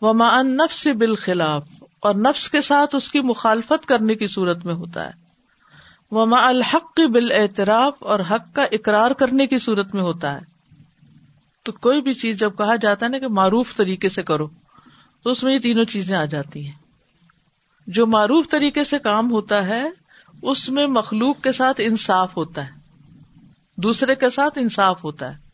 وہ 0.00 0.12
ما 0.12 0.38
ان 0.38 0.56
نفس 0.56 0.86
بال 0.86 1.14
خلاف 1.14 1.68
اور 2.00 2.14
نفس 2.14 2.50
کے 2.50 2.60
ساتھ 2.60 2.94
اس 2.94 3.12
کی 3.12 3.20
مخالفت 3.20 3.86
کرنے 3.86 4.14
کی 4.14 4.26
صورت 4.26 4.64
میں 4.64 4.74
ہوتا 4.74 5.06
ہے۔ 5.06 5.10
وہ 6.10 6.26
ما 6.26 6.48
الحق 6.48 7.00
بال 7.00 7.32
اعتراف 7.32 7.92
اور 7.98 8.20
حق 8.20 8.54
کا 8.54 8.62
اقرار 8.62 9.10
کرنے 9.10 9.46
کی 9.46 9.58
صورت 9.58 9.94
میں 9.94 10.02
ہوتا 10.02 10.34
ہے۔ 10.34 10.40
تو 11.62 11.72
کوئی 11.72 12.02
بھی 12.02 12.12
چیز 12.12 12.40
جب 12.40 12.58
کہا 12.58 12.76
جاتا 12.76 13.06
ہے 13.06 13.10
نا 13.10 13.18
کہ 13.18 13.28
معروف 13.28 13.76
طریقے 13.76 14.08
سے 14.08 14.22
کرو، 14.22 14.46
تو 15.22 15.30
اس 15.30 15.44
میں 15.44 15.54
یہ 15.54 15.58
تینوں 15.58 15.84
چیزیں 15.84 16.16
آ 16.16 16.24
جاتی 16.24 16.64
ہیں۔ 16.64 16.78
جو 17.86 18.06
معروف 18.06 18.48
طریقے 18.48 18.84
سے 18.84 18.98
کام 18.98 19.30
ہوتا 19.30 19.66
ہے 19.66 19.88
اس 20.42 20.68
میں 20.68 20.86
مخلوق 20.86 21.40
کے 21.40 21.52
ساتھ 21.52 21.80
انصاف 21.84 22.36
ہوتا 22.36 22.66
ہے 22.66 22.70
دوسرے 23.76 24.14
کے 24.14 24.30
ساتھ 24.30 24.58
انصاف 24.58 25.04
ہوتا 25.04 25.32
ہے 25.32 25.50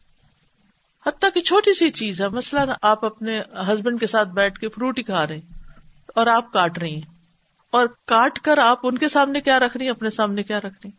حتیٰ 1.06 1.30
کہ 1.34 1.40
چھوٹی 1.40 1.74
سی 1.74 1.90
چیز 1.90 2.20
ہے 2.20 2.28
مثلاً 2.28 2.70
آپ 2.82 3.04
اپنے 3.04 3.40
ہسبینڈ 3.40 4.00
کے 4.00 4.06
ساتھ 4.06 4.28
بیٹھ 4.28 4.58
کے 4.58 4.68
فروٹ 4.68 4.98
ہی 4.98 5.02
کھا 5.02 5.26
رہے 5.26 5.40
اور 6.14 6.26
آپ 6.26 6.52
کاٹ 6.52 6.78
رہی 6.78 6.94
ہیں 6.94 7.14
اور 7.70 7.86
کاٹ 8.06 8.38
کر 8.38 8.58
آپ 8.58 8.78
ان 8.82 8.98
کے 8.98 9.08
سامنے 9.08 9.40
کیا 9.40 9.58
رکھ 9.58 9.76
رہی 9.76 9.84
ہیں؟ 9.84 9.90
اپنے 9.90 10.10
سامنے 10.10 10.42
کیا 10.42 10.58
رکھ 10.58 10.78
رہی 10.84 10.90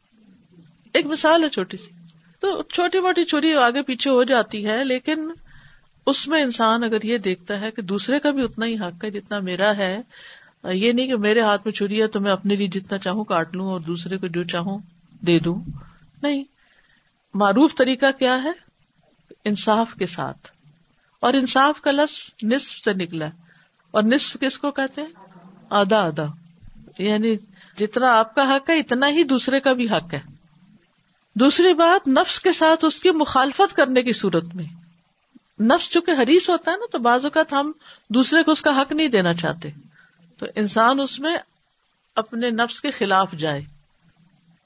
ایک 0.93 1.06
مثال 1.06 1.43
ہے 1.43 1.50
چھوٹی 1.50 1.78
سی۔ 1.78 1.91
تو 2.39 2.63
چھوٹی 2.63 3.00
موٹی 3.00 3.26
چھری 3.26 3.54
آگے 3.54 3.82
پیچھے 3.82 4.12
ہو 4.12 4.23
جاتی 4.23 4.65
ہے، 4.67 4.84
لیکن 4.86 5.32
اس 6.06 6.28
میں 6.28 6.43
انسان 6.43 6.84
اگر 6.84 7.06
یہ 7.06 7.17
دیکھتا 7.17 7.62
ہے 7.62 7.71
کہ 7.71 7.82
دوسرے 7.82 8.19
کا 8.19 8.32
بھی 8.32 8.43
اتنا 8.43 8.65
ہی 8.65 8.76
حق 8.76 9.04
ہے 9.04 9.12
جتنا 9.12 9.39
میرا 9.39 9.78
ہے 9.78 10.02
یہ 10.63 10.91
نہیں 10.91 11.08
کہ 11.08 11.17
میرے 11.17 11.41
ہاتھ 11.41 11.62
میں 11.65 11.74
چھری 11.74 12.02
ہے 12.02 12.08
تو 12.08 12.20
میں 12.20 12.32
اپنے 12.32 12.56
لیے 12.56 12.67
جتنا 12.67 12.98
چاہوں 12.98 13.24
کاٹ 13.24 13.56
لوں 13.56 13.67
اور 13.67 13.80
دوسرے 13.80 14.17
کو 14.17 14.28
جو 14.28 14.43
چاہوں 14.43 14.80
دے 15.22 15.39
دوں۔ 15.39 15.62
نہیں۔ 16.22 16.43
معروف 17.34 17.76
طریقہ 17.76 18.06
کیا 18.20 18.43
ہے؟ 18.43 18.52
انصاف 19.46 19.93
کے 19.93 20.06
ساتھ۔ 20.06 20.48
اور 21.20 21.34
انصاف 21.34 21.82
کا 21.82 21.91
لفظ 21.91 22.15
نصف 22.43 22.78
سے 22.78 22.93
نکلا 22.93 23.26
اور 23.91 24.04
نصف 24.04 24.38
کس 24.41 24.60
کو 24.60 24.72
کہتے 24.72 25.02
ہیں؟ 25.02 25.10
آدھا 25.70 26.06
آدھا۔ 26.06 26.26
یعنی 26.98 27.36
جتنا 27.78 28.20
آپ 28.20 28.36
کا 28.36 28.56
حق 28.56 28.70
ہے، 28.70 28.80
اتنا 28.80 29.10
ہی 29.10 29.24
دوسرے 29.24 29.60
کا 29.60 29.74
بھی 29.74 29.89
حق 29.89 30.13
ہے۔ 30.13 30.20
دوسری 31.36 31.74
بات، 31.74 32.08
نفس 32.08 32.39
کے 32.39 32.52
ساتھ 32.52 32.86
اس 32.86 33.02
کی 33.02 33.12
مخالفت 33.12 33.76
کرنے 33.76 34.02
کی 34.02 34.13
صورت 34.13 34.56
میں۔ 34.56 34.65
نفس 35.62 35.89
چونکہ 35.89 36.12
حریص 36.22 36.50
ہوتا 36.50 36.72
ہے 36.72 36.78
نا، 36.78 36.86
تو 36.91 37.00
بعض 37.00 37.26
اوقات 37.26 37.54
ہم 37.54 37.72
دوسرے 38.10 38.43
کو 38.43 38.52
اس 38.52 38.62
کا 38.62 38.82
حق 38.82 38.91
نہیں 38.91 39.08
دینا 39.08 39.34
چاہتے۔ 39.34 39.72
تو 40.38 40.45
انسان 40.56 41.00
اس 41.00 41.19
میں 41.19 41.38
اپنے 42.15 42.50
نفس 42.50 42.82
کے 42.82 42.91
خلاف 42.91 43.32
جائے۔ 43.32 43.62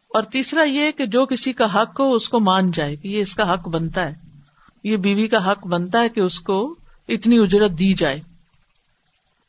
اور 0.10 0.23
تیسرا 0.23 0.63
یہ 0.63 0.91
کہ 0.91 1.05
جو 1.05 1.25
کسی 1.25 1.53
کا 1.53 1.81
حق 1.81 1.99
ہو 1.99 2.13
اس 2.13 2.29
کو 2.29 2.39
مان 2.39 2.71
جائے 2.71 2.95
کہ 2.95 3.07
یہ 3.07 3.21
اس 3.21 3.36
کا 3.36 3.53
حق 3.53 3.67
بنتا 3.67 4.07
ہے۔ 4.07 4.15
یہ 4.84 4.97
بیوی 4.97 5.27
کا 5.27 5.51
حق 5.51 5.67
بنتا 5.67 5.99
ہے 5.99 6.10
کہ 6.10 6.19
اس 6.19 6.39
کو 6.39 6.75
اتنی 7.07 7.39
اجرت 7.39 7.71
دی 7.71 7.93
جائے۔ 7.93 8.21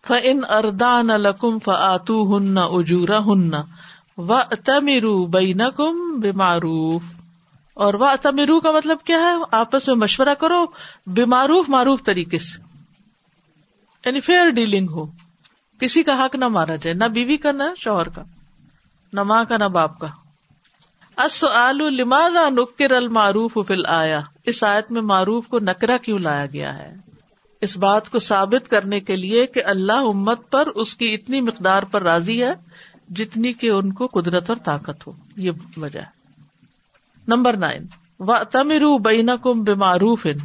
ف 0.06 0.12
ان 0.22 0.40
اردان 0.48 1.06
لکم 1.06 1.58
فعتو 1.58 2.36
ہن 2.36 2.58
اجورا 2.58 3.18
ہن 3.18 3.50
و 4.18 4.38
تمیرو 4.64 5.26
بین 5.26 5.60
کم 5.76 6.20
بے 6.20 6.32
معروف 6.32 7.02
اور 7.74 7.94
وہ 7.94 8.08
تمیرو 8.22 8.60
کا 8.60 8.70
مطلب 8.70 8.96
کیا 9.04 9.18
ہے؟ 9.18 9.32
آپس 9.50 9.88
میں 9.88 9.96
مشورہ 9.96 10.34
کرو 10.34 10.64
بے 11.06 11.24
معروف 11.24 11.68
معروف 11.68 12.02
طریقے 12.04 12.38
سے۔ 12.38 12.62
یعنی 14.04 14.20
فیئر 14.20 14.50
ڈیلنگ 14.50 14.90
ہو۔ 14.90 15.06
کسی 15.82 16.02
کا 16.02 16.24
حق 16.24 16.34
نہ 16.34 16.48
مارا 16.48 16.76
جائے، 16.76 16.94
نہ 16.94 17.04
بیوی 17.04 17.36
کا، 17.36 17.52
نہ 17.52 17.62
شوہر 17.76 18.08
کا، 18.08 18.22
نہ 19.12 19.22
ماں 19.22 19.44
کا، 19.48 19.56
نہ 19.56 19.64
باپ 19.64 19.98
کا۔ 19.98 20.06
نکر 22.48 22.90
المعروف 22.90 23.58
فل 23.66 23.86
آیا 23.86 24.20
اس 24.44 24.64
آیت 24.64 24.92
میں 24.92 25.02
معروف 25.02 25.46
کو 25.46 25.58
نکرا 25.58 25.96
کیوں 25.96 26.18
لایا 26.18 26.46
گیا 26.46 26.78
ہے؟ 26.78 26.94
اس 27.60 27.76
بات 27.76 28.10
کو 28.10 28.18
ثابت 28.18 28.70
کرنے 28.70 29.00
کے 29.00 29.16
لیے 29.16 29.46
کہ 29.46 29.62
اللہ 29.64 29.92
امت 29.92 30.50
پر 30.50 30.66
اس 30.66 30.96
کی 30.96 31.14
اتنی 31.14 31.40
مقدار 31.40 31.82
پر 31.82 32.02
راضی 32.02 32.44
ہے 32.44 32.52
جتنی 33.08 33.52
کہ 33.52 33.70
ان 33.70 33.92
کو 33.92 34.06
قدرت 34.06 34.50
اور 34.50 34.58
طاقت 34.64 35.06
ہو۔ 35.06 35.12
یہ 35.36 35.50
وجہ 35.76 36.02
نمبر 37.28 37.56
نائن 37.56 37.86
و 38.18 38.44
تمر 38.50 39.00
بین 39.00 39.30
کم 39.42 39.62
بے 39.62 39.74
معروف 39.74 40.26
ان 40.26 40.38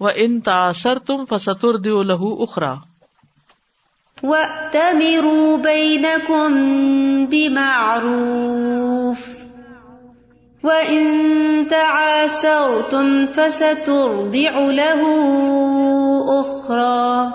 و 0.00 0.08
ان 0.14 0.40
تاثر 0.40 0.98
تم 0.98 1.24
فستر 1.30 1.76
دیو 1.76 2.02
لہو 2.02 2.42
اخرا 2.42 2.74
وَأْتَمِرُوا 4.22 5.56
بَيْنَكُمْ 5.58 6.48
بِمَعْرُوفٍ 7.26 9.18
وَإِن 10.62 11.68
تَعَاسَرْتُمْ 11.70 13.26
فَسَتُرْضِعُ 13.26 14.60
لَهُ 14.60 15.02
أُخْرَى 16.40 17.32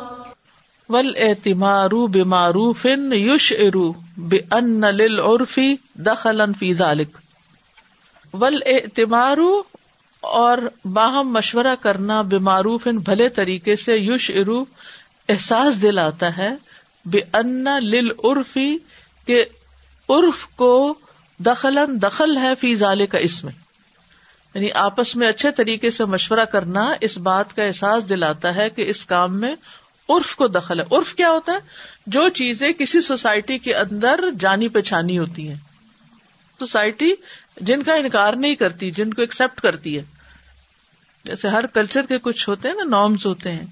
وَالْإِعْتِمَارُ 0.90 2.06
بِمَعْرُوفٍ 2.06 2.86
يُشْعِرُ 3.14 3.94
بِأَنَّ 4.18 4.86
لِلْعُرْفِ 4.86 5.60
دَخَلًا 5.96 6.54
فِي 6.60 6.74
ذَلِكَ 6.74 7.10
وَالْإِعْتِمَارُ 8.34 9.40
اور 10.22 10.58
باہم 10.86 11.34
مشورہ 11.34 11.76
کرنا 11.82 12.22
بمعروف 12.22 12.88
بھلے 12.88 13.30
طریقے 13.30 13.76
سے 13.76 13.98
یوش 13.98 14.32
ارو 14.36 14.66
احساس 15.30 15.82
دلاتا 15.82 16.38
ہے 16.38 16.50
بے 17.10 17.20
ان 17.34 17.64
لل 17.64 18.10
عرفی 18.24 18.78
کے 19.26 19.46
عرف 20.10 20.48
کو 20.48 20.94
دخل 21.40 21.80
دخل 22.02 22.38
ہے 22.38 22.54
فی 22.60 22.76
ضالے 22.76 23.08
کا 23.08 23.18
اس 23.18 23.44
میں 23.44 23.54
یعنی 24.54 24.72
آپس 24.72 25.16
میں 25.16 25.28
اچھے 25.28 25.52
طریقے 25.52 25.92
سے 25.92 26.06
مشورہ 26.06 26.46
کرنا 26.46 26.94
اس 27.02 27.18
بات 27.18 27.56
کا 27.56 27.64
احساس 27.64 28.10
دلاتا 28.10 28.56
ہے 28.56 28.70
کہ 28.70 28.90
اس 28.90 29.06
کام 29.06 29.40
میں 29.40 29.56
عرف 30.10 30.36
کو 30.36 30.48
دخل 30.48 30.80
ہے۔ 30.80 30.86
عرف 30.92 31.16
کیا 31.16 31.30
ہوتا 31.30 31.54
ہے؟ 31.54 31.58
جو 32.08 32.30
چیزیں 32.30 32.72
کسی 32.72 33.02
سوسائٹی 33.02 33.58
کے 33.58 33.76
اندر 33.76 34.20
جانی 34.40 34.68
پہچانی 34.68 35.20
ہوتی 35.20 35.48
ہیں۔ 35.48 35.56
سوسائٹی 36.60 37.12
جن 37.62 37.84
کا 37.84 37.94
انکار 37.94 38.34
نہیں 38.34 38.56
کرتی، 38.56 38.92
جن 38.92 39.14
کو 39.14 39.22
ایکسپٹ 39.22 39.62
کرتی 39.62 39.98
ہے۔ 39.98 40.04
جیسے 41.26 41.48
ہر 41.48 41.66
کلچر 41.66 42.06
کے 42.06 42.18
کچھ 42.18 42.50
ہوتے 42.50 42.68
ہیں 42.68 42.76
نا 42.76 42.84
نارمس 42.84 43.26
ہوتے 43.26 43.52
ہیں، 43.52 43.66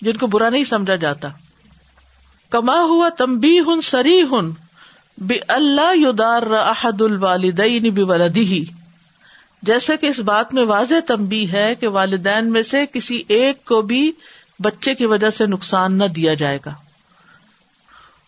جن 0.00 0.12
کو 0.12 0.26
برا 0.26 0.48
نہیں 0.48 0.64
سمجھا 0.64 0.96
جاتا۔ 0.96 1.28
کما 2.54 2.82
ہوا 2.82 3.08
تمبی 3.08 3.60
ہن 3.60 3.80
سری 3.80 4.22
ہن 4.22 4.50
بے 5.18 5.38
اللہ 5.48 5.96
یودار 5.96 6.42
احد 6.42 7.00
الوالدین 7.00 8.02
ولدی 8.02 8.64
جیسے 9.62 9.96
کہ 9.96 10.06
اس 10.06 10.18
بات 10.18 10.54
میں 10.54 10.64
واضح 10.64 10.94
تمبی 11.06 11.52
ہے 11.52 11.74
کہ 11.74 11.88
والدین 11.88 12.52
میں 12.52 12.62
سے 12.62 12.84
کسی 12.92 13.22
ایک 13.28 13.64
کو 13.64 13.82
بھی 13.82 14.12
بچے 14.60 14.94
کی 14.94 15.06
وجہ 15.06 15.30
سے 15.30 15.46
نقصان 15.46 15.98
نہ 15.98 16.04
دیا 16.04 16.34
جائے 16.34 16.58
گا۔ 16.66 16.72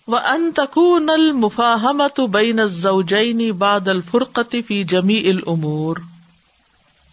وہ 0.09 0.17
ان 0.17 0.51
تکون 0.55 1.11
المفاہمت 1.11 2.21
بین 2.21 2.61
الزوجین 2.61 3.51
بعد 3.51 3.89
الفرقتی 3.89 4.63
فی 4.63 4.85
جمی 4.85 5.31
العمور 5.31 5.97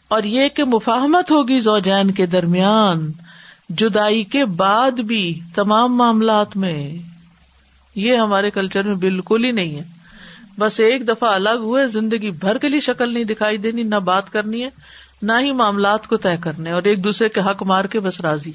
اور 0.08 0.24
یہ 0.24 0.50
کہ 0.50 0.64
مفاہمت 0.64 1.32
ہوگی 1.32 1.60
زوجین 1.60 2.12
کے 2.12 2.26
درمیان۔ 2.26 3.12
جدائی 3.78 4.24
کے 4.24 4.46
بعد 4.46 4.92
بھی 4.92 5.40
تمام 5.56 5.96
معاملات 5.96 6.58
میں 6.58 6.96
یہ 7.96 8.16
ہمارے 8.16 8.52
کلچر 8.52 8.84
میں 8.84 8.96
بالکل 8.96 9.44
ہی 9.44 9.52
نہیں 9.52 9.76
ہے۔ 9.76 9.84
بس 10.60 10.80
ایک 10.80 11.08
دفعہ 11.08 11.30
الگ 11.30 11.50
ہوئے، 11.50 11.88
زندگی 11.88 12.32
بھر 12.32 12.58
کے 12.58 12.70
لیے 12.70 12.80
شکل 12.80 13.14
نہیں 13.14 13.24
دکھائی 13.24 13.58
دینی، 13.58 13.84
نہ 13.84 13.96
بات 13.96 14.32
کرنی 14.32 14.64
ہے، 14.64 14.70
نہ 15.22 15.32
ہی 15.40 15.52
معاملات 15.52 16.08
کو 16.08 16.18
طے 16.18 16.38
کرنے 16.42 16.72
اور 16.72 16.84
ایک 16.84 17.04
دوسرے 17.04 17.30
کے 17.30 17.40
حق 17.40 17.64
مار 17.64 17.86
کے 17.86 18.00
بس 18.00 18.22
راضی۔ 18.22 18.52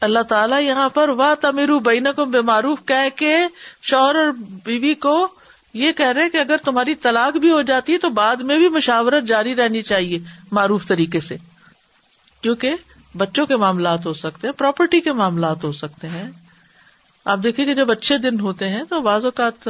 اللہ 0.00 0.22
تعالیٰ 0.22 0.62
یہاں 0.62 0.88
پر 0.88 1.08
واہ 1.08 1.34
تمیرو 1.34 1.78
بین 1.78 2.06
کو 2.16 2.24
بے 2.24 2.40
معروف 2.40 2.78
کہہ 2.84 3.16
کے 3.16 3.36
شوہر 3.82 4.14
اور 4.14 4.32
بیوی 4.64 4.94
کو 4.94 5.28
یہ 5.74 5.92
کہہ 5.92 6.06
رہے 6.06 6.30
کہ 6.30 6.36
اگر 6.36 6.56
تمہاری 6.56 6.94
طلاق 6.94 7.36
بھی 7.36 7.50
ہو 7.50 7.62
جاتی 7.62 7.92
ہے 7.92 7.98
تو 7.98 8.08
بعد 8.08 8.36
میں 8.36 8.58
بھی 8.58 8.68
مشاورت 8.68 9.24
جاری 9.24 9.56
رہنی 9.56 9.82
چاہیے 9.82 10.18
معروف 10.52 10.86
طریقے 10.86 11.20
سے۔ 11.20 11.36
کیونکہ 12.40 12.72
بچوں 13.14 13.46
کے 13.46 13.56
معاملات 13.56 14.06
ہو 14.06 14.12
سکتے 14.12 14.46
ہیں 14.46 14.54
پراپرٹی 14.54 15.00
کے 15.00 15.12
معاملات 15.12 15.64
ہو 15.64 15.72
سکتے 15.72 16.08
ہیں۔ 16.08 16.30
آپ 17.24 17.38
دیکھیں 17.42 17.66
کہ 17.66 17.74
جب 17.74 17.90
اچھے 17.90 18.18
دن 18.18 18.40
ہوتے 18.40 18.68
ہیں 18.68 18.82
تو 18.88 19.00
بعض 19.00 19.24
اوقات 19.24 19.68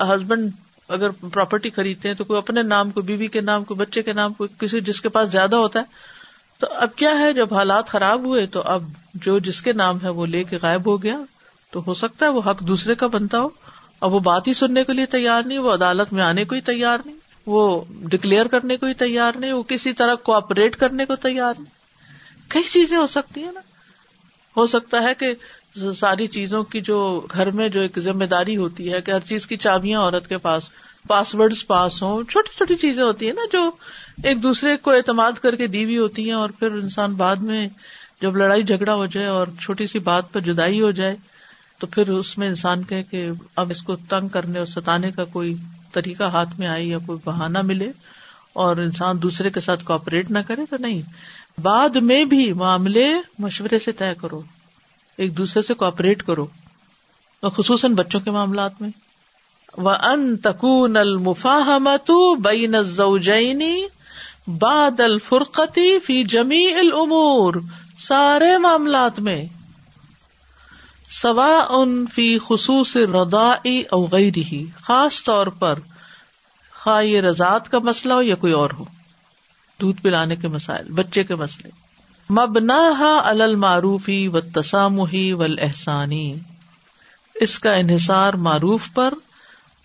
ہسبینڈ 0.00 0.50
اگر 0.88 1.10
پراپرٹی 1.10 1.70
خریدتے 1.70 2.08
ہیں 2.08 2.16
تو 2.16 2.24
کوئی 2.24 2.38
اپنے 2.38 2.62
نام 2.62 2.90
کو 2.90 3.00
بیوی 3.00 3.26
کے 3.26 3.40
نام 3.40 3.64
کو 3.64 3.74
بچے 3.74 4.02
کے 4.02 4.12
نام 4.12 4.32
کو 4.32 4.46
کسی 4.58 4.80
جس 4.80 5.00
کے 5.00 5.08
پاس 5.08 5.28
زیادہ 5.28 5.56
ہوتا 5.56 5.78
ہے۔ 5.78 5.84
تو 6.58 6.66
اب 6.70 6.94
کیا 6.94 7.18
ہے، 7.18 7.32
جب 7.32 7.54
حالات 7.54 7.88
خراب 7.88 8.24
ہوئے 8.24 8.46
تو 8.46 8.62
اب 8.62 8.82
جو 9.14 9.38
جس 9.38 9.62
کے 9.62 9.72
نام 9.72 9.98
ہے 10.02 10.08
وہ 10.08 10.26
لے 10.26 10.44
کے 10.44 10.58
غائب 10.62 10.86
ہو 10.86 11.02
گیا۔ 11.02 11.18
تو 11.70 11.82
ہو 11.86 11.94
سکتا 11.94 12.26
ہے 12.26 12.30
وہ 12.30 12.40
حق 12.46 12.60
دوسرے 12.60 12.94
کا 12.94 13.06
بنتا 13.06 13.40
ہو۔ 13.40 13.48
اب 14.00 14.14
وہ 14.14 14.20
بات 14.20 14.48
ہی 14.48 14.54
سننے 14.54 14.84
کے 14.84 14.92
لیے 14.92 15.06
تیار 15.06 15.42
نہیں، 15.42 15.58
وہ 15.58 15.74
عدالت 15.74 16.12
میں 16.12 16.22
آنے 16.22 16.44
کو 16.44 16.54
ہی 16.54 16.60
تیار 16.60 16.98
نہیں، 17.04 17.16
وہ 17.46 17.82
ڈکلیئر 18.00 18.46
کرنے 18.46 18.76
کو 18.76 18.86
ہی 18.86 18.94
تیار 18.94 19.32
نہیں، 19.36 19.52
وہ 19.52 19.62
کسی 19.62 19.92
طرح 19.92 20.14
کوپریٹ 20.14 20.76
کرنے 20.76 21.04
کو 21.04 21.16
تیار 21.16 21.54
نہیں۔ 21.58 21.81
کئی 22.52 22.62
چیزیں 22.62 22.96
ہو 22.96 23.06
سکتی 23.06 23.42
ہیں 23.42 23.52
نا۔ 23.52 23.60
ہو 24.56 24.66
سکتا 24.66 25.02
ہے 25.02 25.12
کہ 25.14 25.34
ساری 25.92 26.26
چیزوں 26.26 26.62
کی 26.62 26.80
جو 26.80 27.26
گھر 27.32 27.50
میں 27.50 27.68
جو 27.68 27.80
ایک 27.80 27.98
ذمہ 27.98 28.24
داری 28.24 28.56
ہوتی 28.56 28.92
ہے 28.92 29.00
کہ 29.00 29.10
ہر 29.10 29.20
چیز 29.20 29.46
کی 29.46 29.56
چابیاں 29.56 30.00
عورت 30.00 30.28
کے 30.28 30.38
پاس 30.38 30.68
پاس 31.08 31.34
ورڈ 31.34 31.54
پاس 31.66 32.02
ہوں، 32.02 32.22
چھوٹی 32.22 32.56
چھوٹی 32.56 32.74
چیزیں 32.74 33.04
ہوتی 33.04 33.26
ہیں 33.26 33.32
نا 33.32 33.46
جو 33.52 33.70
ایک 34.22 34.42
دوسرے 34.42 34.76
کو 34.76 34.90
اعتماد 34.90 35.32
کر 35.32 35.56
کے 35.56 35.66
دیوی 35.66 35.98
ہوتی 35.98 36.24
ہیں 36.24 36.32
اور 36.32 36.50
پھر 36.50 36.72
انسان 36.72 37.14
بعد 37.14 37.36
میں 37.36 37.68
جب 38.20 38.36
لڑائی 38.36 38.62
جھگڑا 38.62 38.94
ہو 38.94 39.06
جائے 39.06 39.26
اور 39.26 39.46
چھوٹی 39.60 39.86
سی 39.86 39.98
بات 39.98 40.32
پر 40.32 40.40
جدائی 40.40 40.80
ہو 40.80 40.90
جائے 40.90 41.16
تو 41.78 41.86
پھر 41.86 42.08
اس 42.08 42.38
میں 42.38 42.48
انسان 42.48 42.82
کہ 42.84 43.30
اب 43.56 43.70
اس 43.70 43.82
کو 43.82 43.96
تنگ 43.96 44.28
کرنے 44.28 44.58
اور 44.58 44.66
ستانے 44.66 45.10
کا 45.10 45.24
کوئی 45.24 45.54
طریقہ 45.92 46.24
ہاتھ 46.24 46.58
میں 46.58 46.66
آئے 46.66 46.84
یا 46.84 46.98
کوئی 46.98 47.18
بہانا 47.24 47.62
ملے 47.62 47.92
اور 48.52 48.76
انسان 48.76 49.22
دوسرے 49.22 49.50
کے 49.50 49.60
ساتھ 49.60 49.84
کوپریٹ 49.84 50.30
نہ 50.30 50.38
کرے 50.46 50.62
تو 50.70 50.76
نہیں۔ 50.80 51.00
بعد 51.58 51.96
میں 51.96 52.24
بھی 52.24 52.52
معاملے 52.52 53.12
مشورے 53.38 53.78
سے 53.78 53.92
طے 53.92 54.12
کرو، 54.20 54.42
ایک 55.18 55.36
دوسرے 55.38 55.62
سے 55.62 55.74
کوپریٹ 55.74 56.22
کرو، 56.22 56.46
اور 57.42 57.50
خصوصاً 57.50 57.94
بچوں 57.94 58.20
کے 58.20 58.30
معاملات 58.30 58.82
میں۔ 58.82 58.90
ان 59.78 60.36
تکون 60.36 60.96
المفاہمت 60.96 62.10
بین 62.40 62.74
الزوجین 62.74 63.62
بعد 64.58 65.00
الفرقتی 65.00 65.98
فی 65.98 66.24
جمی 66.24 66.66
العمور 66.74 67.54
سارے 67.98 68.58
معاملات 68.58 69.20
میں 69.20 69.44
سوا 71.22 71.66
ان 71.70 72.04
فی 72.14 72.38
خصوص 72.38 72.96
ردائی 72.96 73.82
اوغیر 73.90 74.36
ہی 74.36 74.64
خاص 74.82 75.22
طور 75.24 75.46
پر 75.46 75.78
خواہ 76.82 77.04
یہ 77.04 77.20
رضاط 77.20 77.68
کا 77.68 77.78
مسئلہ 77.78 78.12
ہو 78.12 78.22
یا 78.22 78.34
کوئی 78.34 78.52
اور 78.52 78.70
ہو۔ 78.78 78.84
دودھ 79.82 80.00
پلانے 80.00 80.36
کے 80.36 80.48
مسائل، 80.48 80.92
بچے 80.92 81.24
کے 81.24 81.34
مسئلے۔ 81.34 81.70
مبنا 82.32 83.22
المعروفی 83.24 84.28
و 84.28 84.40
تسامحی 84.40 85.32
و 85.32 85.42
احسانی 85.42 86.34
اس 87.34 87.58
کا 87.58 87.72
انحصار 87.72 88.34
معروف 88.34 88.92
پر، 88.94 89.14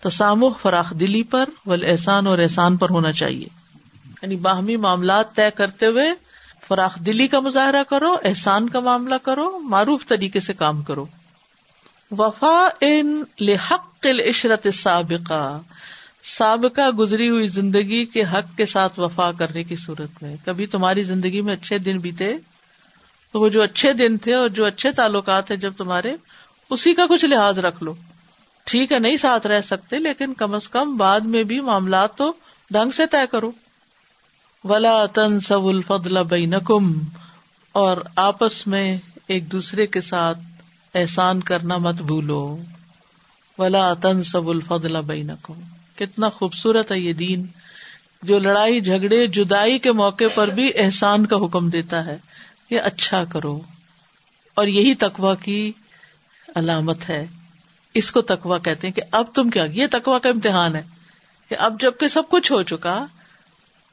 تسامح 0.00 0.48
فراخ 0.62 0.92
دلی 1.00 1.22
پر 1.22 1.44
و 1.66 1.72
احسان 1.72 2.26
اور 2.26 2.38
احسان 2.38 2.76
پر 2.76 2.90
ہونا 2.90 3.12
چاہیے۔ 3.12 3.46
یعنی 4.22 4.36
باہمی 4.36 4.76
معاملات 4.76 5.34
طے 5.34 5.50
کرتے 5.54 5.86
ہوئے 5.86 6.14
فراخ 6.68 6.98
دلی 6.98 7.28
کا 7.28 7.40
مظاہرہ 7.40 7.82
کرو، 7.82 8.16
احسان 8.24 8.68
کا 8.68 8.80
معاملہ 8.80 9.14
کرو، 9.22 9.58
معروف 9.58 10.06
طریقے 10.06 10.40
سے 10.40 10.52
کام 10.52 10.82
کرو۔ 10.82 11.06
وفا 12.10 12.68
ان 12.80 13.22
لحق 13.40 14.06
عشرت 14.28 14.66
سابقہ 14.74 15.60
سابقہ 16.36 16.90
گزری 16.90 17.30
ہوئی 17.30 17.48
زندگی 17.48 18.04
کے 18.04 18.22
حق 18.22 18.56
کے 18.56 18.66
ساتھ 18.66 19.00
وفا 19.00 19.32
کرنے 19.38 19.64
کی 19.64 19.76
صورت 19.76 20.22
میں۔ 20.22 20.36
کبھی 20.44 20.66
تمہاری 20.66 21.02
زندگی 21.02 21.40
میں 21.40 21.52
اچھے 21.54 21.78
دن 21.78 21.98
بیتے 21.98 22.36
تو 23.32 23.40
وہ 23.40 23.48
جو 23.48 23.62
اچھے 23.62 23.92
دن 23.92 24.16
تھے 24.18 24.34
اور 24.34 24.48
جو 24.48 24.64
اچھے 24.64 24.92
تعلقات 24.92 25.50
ہیں 25.50 25.58
جب 25.58 25.72
تمہارے، 25.76 26.16
اسی 26.70 26.94
کا 26.94 27.06
کچھ 27.06 27.24
لحاظ 27.24 27.58
رکھ 27.58 27.82
لو۔ 27.82 27.94
ٹھیک 28.64 28.92
ہے، 28.92 28.98
نہیں 28.98 29.16
ساتھ 29.16 29.46
رہ 29.46 29.60
سکتے، 29.60 29.98
لیکن 29.98 30.34
کم 30.34 30.54
از 30.54 30.68
کم 30.68 30.96
بعد 30.96 31.20
میں 31.20 31.42
بھی 31.42 31.60
معاملات 31.60 32.16
تو 32.16 32.32
ڈھنگ 32.70 32.90
سے 32.90 33.06
طے 33.06 33.26
کرو۔ 33.30 33.50
ولا 34.64 35.06
تن 35.06 35.40
سب 35.40 35.64
الفضل 35.64 36.24
بینکم 36.24 36.92
اور 37.72 37.96
آپس 38.16 38.66
میں 38.66 38.98
ایک 39.26 39.52
دوسرے 39.52 39.86
کے 39.86 40.00
ساتھ 40.00 40.38
احسان 40.94 41.40
کرنا 41.40 41.76
مت 41.76 41.94
بھولو۔ 41.94 42.58
ولا 43.58 43.94
تن 43.94 44.22
سب 44.22 44.48
الفضل 44.48 44.96
بینکم 45.06 45.54
کتنا 45.98 46.28
خوبصورت 46.28 46.92
ہے 46.92 46.98
یہ 46.98 47.12
دین، 47.12 47.46
جو 48.22 48.38
لڑائی، 48.38 48.80
جھگڑے، 48.80 49.26
جدائی 49.26 49.78
کے 49.78 49.92
موقع 49.92 50.24
پر 50.34 50.48
بھی 50.48 50.70
احسان 50.74 51.26
کا 51.26 51.36
حکم 51.36 51.70
دیتا 51.70 52.06
ہے۔ 52.06 52.18
کہ 52.68 52.80
اچھا 52.80 53.24
کرو۔ 53.24 53.60
اور 54.54 54.66
یہی 54.66 54.94
تقوا 54.94 55.34
کی 55.34 55.72
علامت 56.54 57.08
ہے۔ 57.08 57.26
اس 57.94 58.12
کو 58.12 58.22
تقوا 58.22 58.58
کہتے 58.58 58.86
ہیں 58.86 58.94
کہ 58.94 59.02
اب 59.10 59.34
تم 59.34 59.50
کیا، 59.50 59.64
یہ 59.64 59.86
تقوا 59.90 60.18
کا 60.18 60.28
امتحان 60.28 60.76
ہے 60.76 60.82
کہ 61.48 61.56
اب 61.58 61.80
جبکہ 61.80 62.08
سب 62.08 62.22
کچھ 62.28 62.52
ہو 62.52 62.62
چکا، 62.62 63.06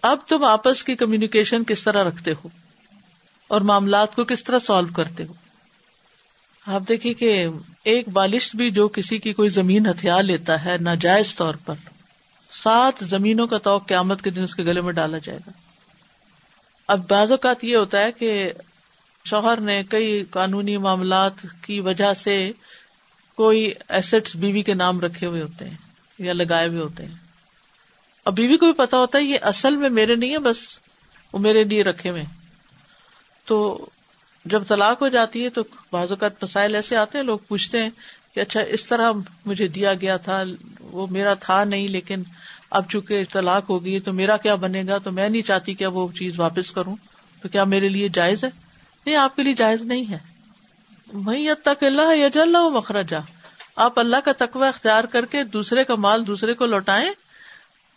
اب 0.02 0.20
تم 0.28 0.44
آپس 0.44 0.84
کی 0.84 0.96
کمیونیکیشن 0.96 1.64
کس 1.64 1.84
طرح 1.84 2.04
رکھتے 2.04 2.32
ہو؟ 2.32 2.48
اور 3.48 3.62
معاملات 3.62 4.16
کو 4.16 4.24
کس 4.24 4.44
طرح 4.44 4.60
سالو 4.60 4.94
کرتے 4.94 5.24
ہو؟ 5.24 5.34
آپ 6.66 6.82
دیکھیے 6.90 7.14
کہ 7.14 7.48
ایک 7.84 8.10
بالش 8.10 8.56
بھی 8.56 8.72
جو 8.72 8.88
کسی 8.88 9.18
کی 9.18 9.34
کوئی 9.34 9.50
زمین 9.50 9.86
ہتھیار 9.86 10.24
لیتا 10.24 10.66
ہے، 10.66 10.78
ناجائز 10.78 11.36
طور 11.36 11.56
پر۔ 11.66 11.76
سات 12.64 12.94
زمینوں 13.02 13.48
کا 13.48 13.58
تو 13.58 13.78
قیامت 13.78 14.22
کے 14.22 14.30
دن 14.30 14.44
اس 14.44 14.56
کے 14.56 14.64
گلے 14.64 14.82
میں 14.82 14.94
ڈالا 14.94 15.18
جائے 15.18 15.40
گا۔ 15.48 15.52
اب 16.88 17.08
بعض 17.10 17.32
اوقات 17.32 17.64
یہ 17.64 17.78
ہوتا 17.78 18.02
ہے 18.02 18.12
کہ 18.12 18.52
شوہر 19.26 19.60
نے 19.60 19.84
کئی 19.90 20.24
قانونی 20.24 20.78
معاملات 20.78 21.32
کی 21.62 21.80
وجہ 21.80 22.14
سے 22.14 22.52
کوئی 23.36 23.72
ایسٹس 23.90 24.36
بیوی 24.36 24.62
کے 24.62 24.74
نام 24.74 25.00
رکھے 25.00 25.28
ہوئے 25.28 25.42
ہوتے 25.42 25.70
ہیں 25.70 25.78
یا 26.20 26.34
لگائے 26.34 26.68
ہوئے 26.68 26.80
ہوتے 26.80 27.06
ہیں۔ 27.06 27.16
اور 28.24 28.34
بیوی 28.34 28.58
کو 28.58 28.66
بھی 28.66 28.74
پتا 28.74 28.98
ہوتا 28.98 29.18
ہے 29.18 29.24
یہ 29.24 29.38
اصل 29.42 29.76
میں 29.76 29.90
میرے 29.90 30.16
نہیں 30.16 30.32
ہے، 30.32 30.40
بس 30.40 30.58
وہ 31.34 31.40
میرے 31.40 31.64
لیے 31.64 31.84
رکھے 31.84 32.10
ہوئے 32.10 32.24
تو 33.46 33.86
جب 34.46 34.64
طلاق 34.68 35.02
ہو 35.02 35.08
جاتی 35.08 35.44
ہے 35.44 35.50
تو 35.50 35.62
بعض 35.92 36.12
اوقات 36.12 36.44
مسائل 36.44 36.76
ایسے 36.76 36.98
آتے 36.98 37.18
ہیں، 37.18 37.26
لوگ 37.26 37.40
پوچھتے 37.48 37.84
ہیں 37.84 37.90
کہ 38.34 38.40
اچھا 38.40 38.60
اس 38.60 38.88
طرح 38.88 39.12
مجھے 39.46 39.68
دیا 39.68 39.94
گیا 39.94 40.18
تھا 40.18 40.44
وہ 40.96 41.08
میرا 41.08 41.34
تھا 41.34 41.64
نہیں، 41.64 41.88
لیکن 41.88 42.24
اب 42.72 42.90
چونکہ 42.90 43.24
طلاق 43.34 43.70
ہو 43.70 43.86
گئی 43.86 44.00
تو 44.00 44.14
میرا 44.14 44.38
کیا 44.38 44.56
بنے 44.56 44.84
گا؟ 44.88 44.98
تو 44.98 45.12
میں 45.12 45.30
نہیں 45.30 45.42
چاہتی 45.42 45.74
کہ 45.74 45.86
وہ 45.86 46.08
چیز 46.20 46.40
واپس 46.40 46.72
کروں۔ 46.72 46.96
تو 47.42 47.50
کیا 47.50 47.64
میرے 47.64 47.90
لیے 47.90 48.10
جائز 48.10 48.44
ہے؟ 48.44 48.50
نہیں، 49.06 49.16
آپ 49.16 49.36
کے 49.36 49.44
لیے 49.44 49.54
جائز 49.54 49.82
نہیں 49.82 50.12
ہے۔ 50.12 50.18
وہی 51.14 51.48
تک 51.64 51.84
اللہ 51.84 52.16
یا 52.16 52.28
جل 52.28 52.56
مخرجا۔ 52.74 53.20
آپ 53.76 54.00
اللہ 54.00 54.16
کا 54.26 54.32
تقوی 54.38 54.68
اختیار 54.68 55.04
کر 55.04 55.26
کے 55.26 55.44
دوسرے 55.44 55.84
کا 55.84 55.96
مال 55.96 56.28
دوسرے 56.28 56.54
کو 56.54 56.66
لوٹائیں، 56.66 57.10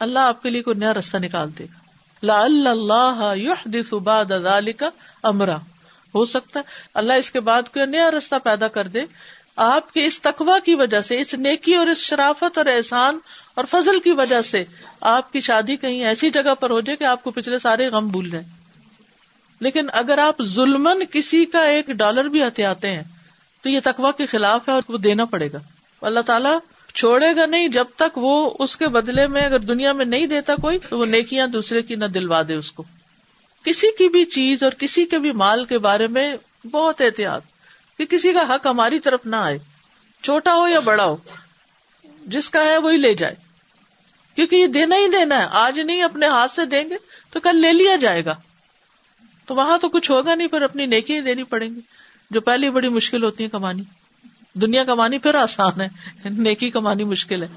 اللہ 0.00 0.18
آپ 0.18 0.42
کے 0.42 0.50
لیے 0.50 0.62
کوئی 0.62 0.78
نیا 0.78 0.94
راستہ 0.94 1.16
نکال 1.16 1.58
دے 1.58 1.64
گا۔ 1.64 1.78
لا 2.22 2.40
اللہ 2.40 3.40
کا 4.76 4.88
امرا۔ 5.22 5.56
ہو 6.14 6.24
سکتا 6.24 6.60
ہے، 6.60 6.64
اللہ 6.94 7.12
اس 7.12 7.30
کے 7.30 7.40
بعد 7.40 7.62
کوئی 7.62 7.86
نیا 7.86 8.10
راستہ 8.10 8.34
پیدا 8.44 8.68
کر 8.68 8.86
دے۔ 8.86 9.00
آپ 9.60 9.92
کے 9.92 10.06
اس 10.06 10.20
تقوا 10.20 10.58
کی 10.58 10.74
وجہ 10.74 11.00
سے، 11.00 11.20
اس 11.20 11.34
نیکی 11.34 11.74
اور 11.74 11.86
اس 11.86 11.98
شرافت 11.98 12.58
اور 12.58 12.66
احسان 12.66 13.18
اور 13.54 13.64
فضل 13.70 14.00
کی 14.00 14.12
وجہ 14.12 14.42
سے 14.42 14.64
آپ 15.00 15.32
کی 15.32 15.40
شادی 15.40 15.76
کہیں 15.76 16.04
ایسی 16.04 16.30
جگہ 16.30 16.54
پر 16.60 16.70
ہو 16.70 16.80
جائے 16.80 16.96
کہ 16.96 17.04
آپ 17.04 17.24
کو 17.24 17.30
پچھلے 17.30 17.58
سارے 17.58 17.88
غم 17.88 18.08
بھول 18.08 18.30
جائیں۔ 18.30 18.48
لیکن 19.60 19.86
اگر 19.92 20.18
آپ 20.18 20.42
ظلمن 20.42 21.04
کسی 21.04 21.44
کا 21.44 21.62
ایک 21.62 21.86
ڈالر 21.86 22.24
بھی 22.24 22.42
ہتھیاتے 22.42 22.96
ہیں، 22.96 23.02
تو 23.62 23.68
یہ 23.68 23.80
تقوا 23.84 24.10
کے 24.10 24.26
خلاف 24.26 24.68
ہے 24.68 24.74
اور 24.74 24.82
وہ 24.88 24.98
دینا 24.98 25.24
پڑے 25.24 25.52
گا۔ 25.52 25.58
اللہ 26.02 26.20
تعالیٰ 26.20 26.58
چھوڑے 26.94 27.36
گا 27.36 27.46
نہیں، 27.46 27.68
جب 27.68 27.84
تک 27.96 28.18
وہ 28.18 28.50
اس 28.58 28.76
کے 28.76 28.88
بدلے 28.88 29.26
میں 29.26 29.42
اگر 29.42 29.58
دنیا 29.58 29.92
میں 29.92 30.04
نہیں 30.04 30.26
دیتا 30.26 30.54
کوئی، 30.54 30.78
تو 30.88 30.98
وہ 30.98 31.06
نیکیاں 31.06 31.46
دوسرے 31.46 31.82
کی 31.82 31.94
نہ 31.94 32.04
دلوا 32.04 32.42
دے 32.48 32.54
اس 32.54 32.72
کو۔ 32.72 32.82
کسی 33.64 33.86
کی 33.98 34.08
بھی 34.08 34.24
چیز 34.24 34.62
اور 34.62 34.72
کسی 34.72 35.06
کے 35.06 35.18
بھی 35.18 35.32
مال 35.32 35.64
کے 35.64 35.78
بارے 35.78 36.06
میں 36.06 36.36
بہت 36.70 37.00
احتیاط۔ 37.00 37.42
کہ 37.98 38.06
کسی 38.06 38.32
کا 38.32 38.42
حق 38.48 38.66
ہماری 38.66 39.00
طرف 39.00 39.26
نہ 39.26 39.36
آئے، 39.36 39.58
چھوٹا 40.22 40.54
ہو 40.54 40.68
یا 40.68 40.80
بڑا 40.80 41.04
ہو، 41.04 41.16
جس 42.26 42.50
کا 42.50 42.64
ہے 42.64 42.78
وہی 42.78 42.96
لے 42.96 43.14
جائے۔ 43.14 43.34
کیونکہ 44.34 44.56
یہ 44.56 44.66
دینا 44.66 44.96
ہی 44.96 45.08
دینا 45.08 45.38
ہے، 45.38 45.46
آج 45.50 45.80
نہیں، 45.80 46.02
اپنے 46.02 46.26
ہاتھ 46.26 46.52
سے 46.52 46.64
دیں 46.64 46.84
گے 46.90 46.96
تو 47.30 47.40
کل 47.40 47.56
لے 47.56 47.72
لیا 47.72 47.96
جائے 47.96 48.24
گا۔ 48.24 48.34
تو 49.46 49.54
وہاں 49.54 49.78
تو 49.78 49.88
کچھ 49.88 50.10
ہوگا 50.10 50.34
نہیں، 50.34 50.48
پھر 50.48 50.62
اپنی 50.62 50.86
نیکی 50.86 51.14
ہی 51.14 51.20
دینی 51.20 51.42
پڑیں 51.44 51.68
گی۔ 51.68 51.80
جو 52.30 52.40
پہلی 52.40 52.70
بڑی 52.70 52.88
مشکل 52.88 53.24
ہوتی 53.24 53.44
ہے 53.44 53.48
کمانی۔ 53.48 53.82
دنیا 54.54 54.84
کمانی 54.84 55.18
پھر 55.18 55.34
آسان 55.34 55.80
ہے، 55.80 55.88
نیکی 56.24 56.70
کمانی 56.70 57.04
مشکل 57.04 57.42
ہے۔ 57.42 57.48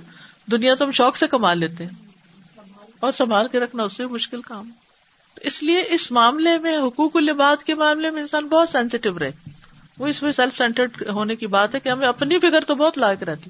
دنیا 0.52 0.76
تو 0.76 0.86
ہم 0.86 0.92
شوق 0.92 1.18
سے 1.18 1.28
کما 1.28 1.54
لیتے 1.54 1.86
ہیں، 1.86 2.60
اور 3.00 3.12
سنبھال 3.12 3.48
کے 3.48 3.60
رکھنا 3.60 3.84
اس 3.84 3.98
سے 3.98 4.06
مشکل 4.06 4.42
کام۔ 4.42 4.70
اس 5.42 5.64
لیے 5.64 5.84
اس 5.90 6.12
معاملے 6.12 6.58
میں، 6.58 6.78
حقوق 6.78 7.16
الباد 7.16 7.64
کے 7.64 7.76
معاملے 7.76 8.12
میں 8.12 8.22
انسان 8.22 8.48
بہت 8.48 8.70
سینسیٹیو 8.70 9.20
رہے۔ 9.20 9.32
وہ 9.98 10.08
اس 10.08 10.24
میں 10.24 10.32
سیلف 10.32 10.58
سینٹرڈ 10.58 11.08
ہونے 11.08 11.36
کی 11.36 11.48
بات 11.48 11.76
ہے 11.76 11.80
کہ 11.80 11.90
ہمیں 11.90 12.08
اپنی 12.08 12.40
فکر 12.40 12.64
تو 12.64 12.76
بہت 12.76 12.98
لائق 12.98 13.24
رہتی۔ 13.24 13.50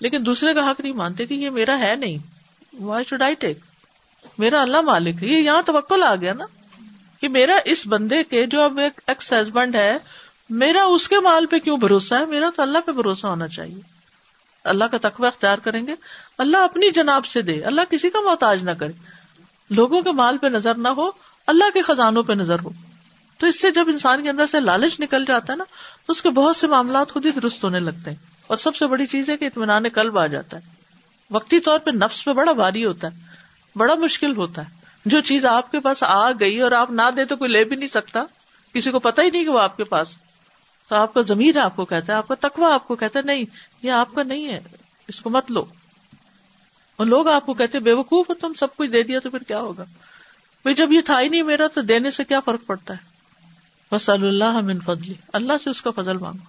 لیکن 0.00 0.26
دوسرے 0.26 0.54
کا 0.54 0.70
حق 0.70 0.80
نہیں 0.80 0.92
مانتے 0.92 1.26
کہ 1.26 1.34
یہ 1.34 1.50
میرا 1.50 1.78
ہے 1.78 1.94
نہیں۔ 1.96 2.18
وائی 2.82 3.04
شوڈ 3.04 3.22
آئی 3.22 3.34
ٹیک 3.34 3.58
میرا 4.38 4.62
اللہ 4.62 4.80
مالک 4.80 5.22
ہے۔ 5.22 5.28
یہ 5.28 5.36
یہاں 5.36 5.62
توکل 5.66 6.02
آ 6.02 6.14
گیا 6.14 6.32
نا 6.32 6.44
کہ 7.20 7.28
میرا 7.28 7.58
اس 7.64 7.86
بندے 7.86 8.24
کے 8.24 8.46
جو 8.46 8.62
اب 8.62 8.78
ایک 8.78 9.00
ایکس 9.06 9.32
ہسبینڈ 9.32 9.76
ہے، 9.76 9.96
میرا 10.50 10.84
اس 10.84 11.08
کے 11.08 11.20
مال 11.20 11.46
پہ 11.46 11.58
کیوں 11.58 11.76
بھروسہ 11.76 12.14
ہے؟ 12.14 12.24
میرا 12.24 12.50
تو 12.56 12.62
اللہ 12.62 12.78
پہ 12.86 12.92
بھروسہ 12.92 13.26
ہونا 13.26 13.48
چاہیے۔ 13.48 13.80
اللہ 14.64 14.84
کا 14.84 14.98
تقوی 15.00 15.26
اختیار 15.26 15.58
کریں 15.58 15.86
گے۔ 15.86 15.94
اللہ 16.38 16.56
اپنی 16.56 16.90
جناب 16.90 17.26
سے 17.26 17.42
دے۔ 17.42 17.62
اللہ 17.62 17.80
کسی 17.90 18.10
کا 18.10 18.18
محتاج 18.20 18.64
نہ 18.64 18.70
کرے۔ 18.70 18.92
لوگوں 19.70 20.02
کے 20.02 20.12
مال 20.12 20.38
پہ 20.38 20.46
نظر 20.46 20.74
نہ 20.74 20.88
ہو، 20.88 21.10
اللہ 21.46 21.64
کے 21.74 21.82
خزانوں 21.82 22.22
پہ 22.22 22.32
نظر 22.32 22.60
ہو۔ 22.60 22.70
تو 23.44 23.48
اس 23.48 23.60
سے 23.60 23.70
جب 23.70 23.88
انسان 23.88 24.22
کے 24.22 24.30
اندر 24.30 24.46
سے 24.46 24.60
لالچ 24.60 25.00
نکل 25.00 25.24
جاتا 25.24 25.52
ہے 25.52 25.58
نا، 25.58 25.64
تو 26.06 26.10
اس 26.12 26.22
کے 26.22 26.30
بہت 26.30 26.56
سے 26.56 26.66
معاملات 26.66 27.12
خود 27.12 27.26
ہی 27.26 27.30
درست 27.30 27.64
ہونے 27.64 27.80
لگتے 27.80 28.10
ہیں۔ 28.10 28.16
اور 28.46 28.56
سب 28.56 28.76
سے 28.76 28.86
بڑی 28.86 29.06
چیز 29.06 29.30
ہے 29.30 29.36
کہ 29.36 29.44
اطمینان 29.44 29.88
قلب 29.88 30.18
آ 30.18 30.26
جاتا 30.26 30.56
ہے۔ 30.56 30.62
وقتی 31.30 31.60
طور 31.60 31.78
پہ 31.78 31.90
نفس 31.90 32.24
پہ 32.24 32.32
بڑا 32.32 32.52
بھاری 32.52 32.84
ہوتا 32.84 33.08
ہے، 33.08 33.18
بڑا 33.76 33.94
مشکل 33.94 34.36
ہوتا 34.36 34.62
ہے۔ 34.62 34.70
جو 35.04 35.20
چیز 35.20 35.46
آپ 35.46 35.70
کے 35.70 35.80
پاس 35.80 36.02
آ 36.02 36.30
گئی 36.30 36.60
اور 36.60 36.72
آپ 36.72 36.90
نہ 36.90 37.02
دے 37.16 37.24
تو 37.24 37.36
کوئی 37.36 37.50
لے 37.50 37.64
بھی 37.64 37.76
نہیں 37.76 37.86
سکتا۔ 37.86 38.24
کسی 38.72 38.90
کو 38.90 38.98
پتا 38.98 39.22
ہی 39.22 39.30
نہیں 39.30 39.44
کہ 39.44 39.50
وہ 39.50 39.60
آپ 39.60 39.76
کے 39.76 39.84
پاس۔ 39.84 40.16
تو 40.88 40.94
آپ 40.94 41.14
کا 41.14 41.20
ضمیر 41.20 41.58
آپ 41.58 41.76
کو 41.76 41.84
کہتا 41.84 42.12
ہے، 42.12 42.18
آپ 42.18 42.28
کا 42.28 42.34
تکوا 42.40 42.74
آپ 42.74 42.88
کو 42.88 42.96
کہتا 42.96 43.18
ہے، 43.18 43.24
نہیں، 43.24 43.44
یہ 43.82 43.90
آپ 43.90 44.14
کا 44.14 44.22
نہیں 44.22 44.48
ہے، 44.48 44.60
اس 45.08 45.20
کو 45.20 45.30
مت 45.30 45.50
لو۔ 45.50 45.64
اور 46.96 47.06
لوگ 47.06 47.28
آپ 47.28 47.46
کو 47.46 47.54
کہتے 47.54 47.78
بے 47.78 47.92
وقوف 47.92 48.28
ہو 48.28 48.34
تم، 48.34 48.54
سب 48.54 48.76
کچھ 48.76 48.90
دے 48.90 49.02
دیا 49.02 49.20
تو 49.20 49.30
پھر 49.30 49.38
کیا 49.38 49.58
ہوگا؟ 49.58 49.84
بھائی 50.62 50.74
جب 50.74 50.92
یہ 50.92 51.00
تھا 51.00 51.20
ہی 51.20 51.28
نہیں 51.28 51.42
میرا، 51.42 51.66
تو 51.66 51.80
دینے 51.80 52.10
سے 52.10 52.24
کیا 52.24 52.40
فرق 52.40 52.66
پڑتا 52.66 52.94
ہے؟ 52.94 53.13
بس 53.94 54.10
اللہ 54.10 54.60
من 54.60 54.80
فضلی 54.80 55.14
اللہ 55.32 55.52
سے 55.64 55.70
اس 55.70 55.82
کا 55.82 55.90
فضل 55.90 56.16
مانگو۔ 56.16 56.44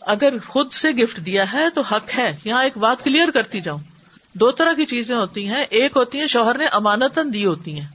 اگر 0.00 0.38
خود 0.48 0.72
سے 0.72 0.90
گفٹ 0.90 1.16
دیا 1.16 1.52
ہے 1.52 1.70
تو 1.70 1.80
حق 1.80 2.18
ہے۔ 2.18 2.36
یہاں 2.44 2.64
ایک 2.64 2.78
بات 2.78 3.04
کلیئر 3.04 3.30
کرتی 3.30 3.60
جاؤں۔ 3.60 3.78
دو 4.32 4.50
طرح 4.50 4.72
کی 4.72 4.86
چیزیں 4.86 5.16
ہوتی 5.16 5.48
ہیں۔ 5.48 5.64
ایک 5.70 5.92
ہوتی 5.96 6.20
ہیں 6.20 6.26
شوہر 6.26 6.58
نے 6.58 6.66
امانتن 6.66 7.32
دی 7.32 7.46
ہوتی 7.46 7.80
ہیں۔ 7.80 7.86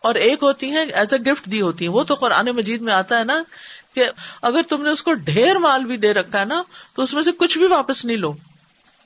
اور 0.00 0.14
ایک 0.14 0.38
ہوتی 0.42 0.70
ہیں 0.70 0.86
ایز 0.92 1.12
اے 1.12 1.32
گفٹ 1.32 1.44
دی 1.46 1.60
ہوتی 1.60 1.86
ہیں۔ 1.86 1.92
وہ 1.92 2.04
تو 2.04 2.14
قرآن 2.14 2.46
مجید 2.46 2.80
میں 2.80 2.92
آتا 2.92 3.18
ہے 3.18 3.24
نا 3.24 3.42
کہ 3.94 4.04
اگر 4.42 4.60
تم 4.68 4.82
نے 4.82 4.90
اس 4.90 5.02
کو 5.02 5.12
ڈھیر 5.12 5.58
مال 5.58 5.84
بھی 5.84 5.96
دے 5.96 6.14
رکھا 6.14 6.40
ہے 6.40 6.44
نا، 6.44 6.62
تو 6.94 7.02
اس 7.02 7.14
میں 7.14 7.22
سے 7.22 7.32
کچھ 7.32 7.58
بھی 7.58 7.66
واپس 7.66 8.04
نہیں 8.04 8.16
لو۔ 8.16 8.34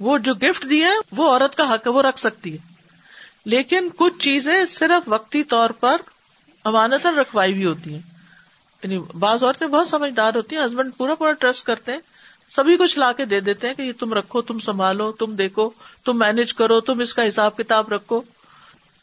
وہ 0.00 0.18
جو 0.18 0.34
گفٹ 0.34 0.70
دی 0.70 0.82
ہے 0.82 0.92
وہ 1.12 1.30
عورت 1.30 1.56
کا 1.56 1.74
حق 1.74 1.86
ہے، 1.86 1.90
وہ 1.90 2.02
رکھ 2.02 2.18
سکتی 2.18 2.52
ہے۔ 2.52 2.58
لیکن 3.44 3.88
کچھ 3.96 4.14
چیزیں 4.18 4.64
صرف 4.64 5.02
وقتی 5.06 5.44
طور 5.44 5.70
پر 5.70 5.96
امانتن 6.64 7.18
رکھوائی 7.18 7.52
بھی 7.52 7.64
ہوتی 7.64 7.94
ہیں۔ 7.94 8.02
یعنی 8.82 8.98
بعض 8.98 9.44
عورتیں 9.44 9.66
بہت 9.66 9.88
سمجھدار 9.88 10.34
ہوتی 10.34 10.56
ہیں 10.56 10.64
ہسبینڈ 10.64 10.90
پورا 10.96 11.14
پورا 11.14 11.32
ٹرسٹ 11.32 11.66
کرتے 11.66 11.92
ہیں، 11.92 11.98
سبھی 12.48 12.76
کچھ 12.76 12.98
لا 12.98 13.12
کے 13.12 13.24
دے 13.24 13.40
دیتے 13.40 13.66
ہیں 13.66 13.74
کہ 13.74 13.82
یہ 13.82 13.92
تم 14.00 14.12
رکھو، 14.12 14.42
تم 14.42 14.58
سنبھالو، 14.58 15.12
تم 15.12 15.34
دیکھو، 15.34 15.70
تم 16.04 16.18
مینج 16.18 16.54
کرو، 16.54 16.80
تم 16.80 17.00
اس 17.00 17.14
کا 17.14 17.28
حساب 17.28 17.56
کتاب 17.56 17.88
رکھو۔ 17.88 18.20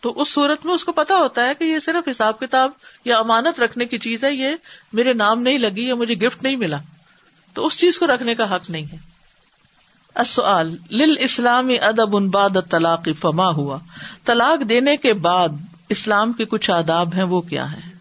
تو 0.02 0.22
اس 0.22 0.34
صورت 0.34 0.66
میں 0.66 0.74
اس 0.74 0.86
کو 0.86 0.92
پتا 0.92 1.16
ہوتا 1.16 1.48
ہے 1.48 1.54
کہ 1.56 1.64
یہ 1.64 1.80
صرف 1.80 2.10
حساب 2.12 2.40
کتاب 2.40 2.72
یا 3.06 3.18
امانت 3.18 3.60
رکھنے 3.60 3.86
کی 3.86 3.98
چیز 3.98 4.24
ہے، 4.24 4.34
یہ 4.34 4.50
میرے 4.94 5.14
نام 5.14 5.42
نہیں 5.42 5.58
لگی 5.58 5.88
یا 5.88 5.96
مجھے 5.96 6.16
گفٹ 6.16 6.44
نہیں 6.44 6.56
ملا۔ 6.56 6.78
تو 7.54 7.66
اس 7.66 7.78
چیز 7.78 8.00
کو 8.00 8.08
رکھنے 8.08 8.36
کا 8.36 8.56
حق 8.56 8.70
نہیں 8.70 8.86
ہے۔ 8.94 9.16
لل 10.92 11.16
اسلامی 11.20 11.80
ادب 11.80 12.18
ان 12.18 12.30
باد 12.30 12.50
طلاق 12.70 13.08
فما 13.20 13.50
ہوا؟ 13.50 13.80
طلاق 14.26 14.70
دینے 14.70 14.98
کے 14.98 15.14
بعد 15.14 15.50
اسلام 15.90 16.34
کے 16.34 16.46
کچھ 16.46 16.72
آداب 16.72 17.16
ہیں، 17.16 17.24
وہ 17.24 17.42
کیا 17.42 17.72
ہے 17.72 17.95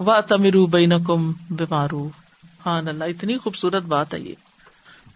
و 0.00 0.20
تمرو 0.28 0.66
بین 0.66 0.92
کم 1.04 1.32
بیمارو 1.50 2.08
ہاں 2.66 2.78
اللہ، 2.78 3.04
اتنی 3.04 3.38
خوبصورت 3.38 3.82
بات 3.82 4.14
ہے 4.14 4.20
یہ۔ 4.20 4.34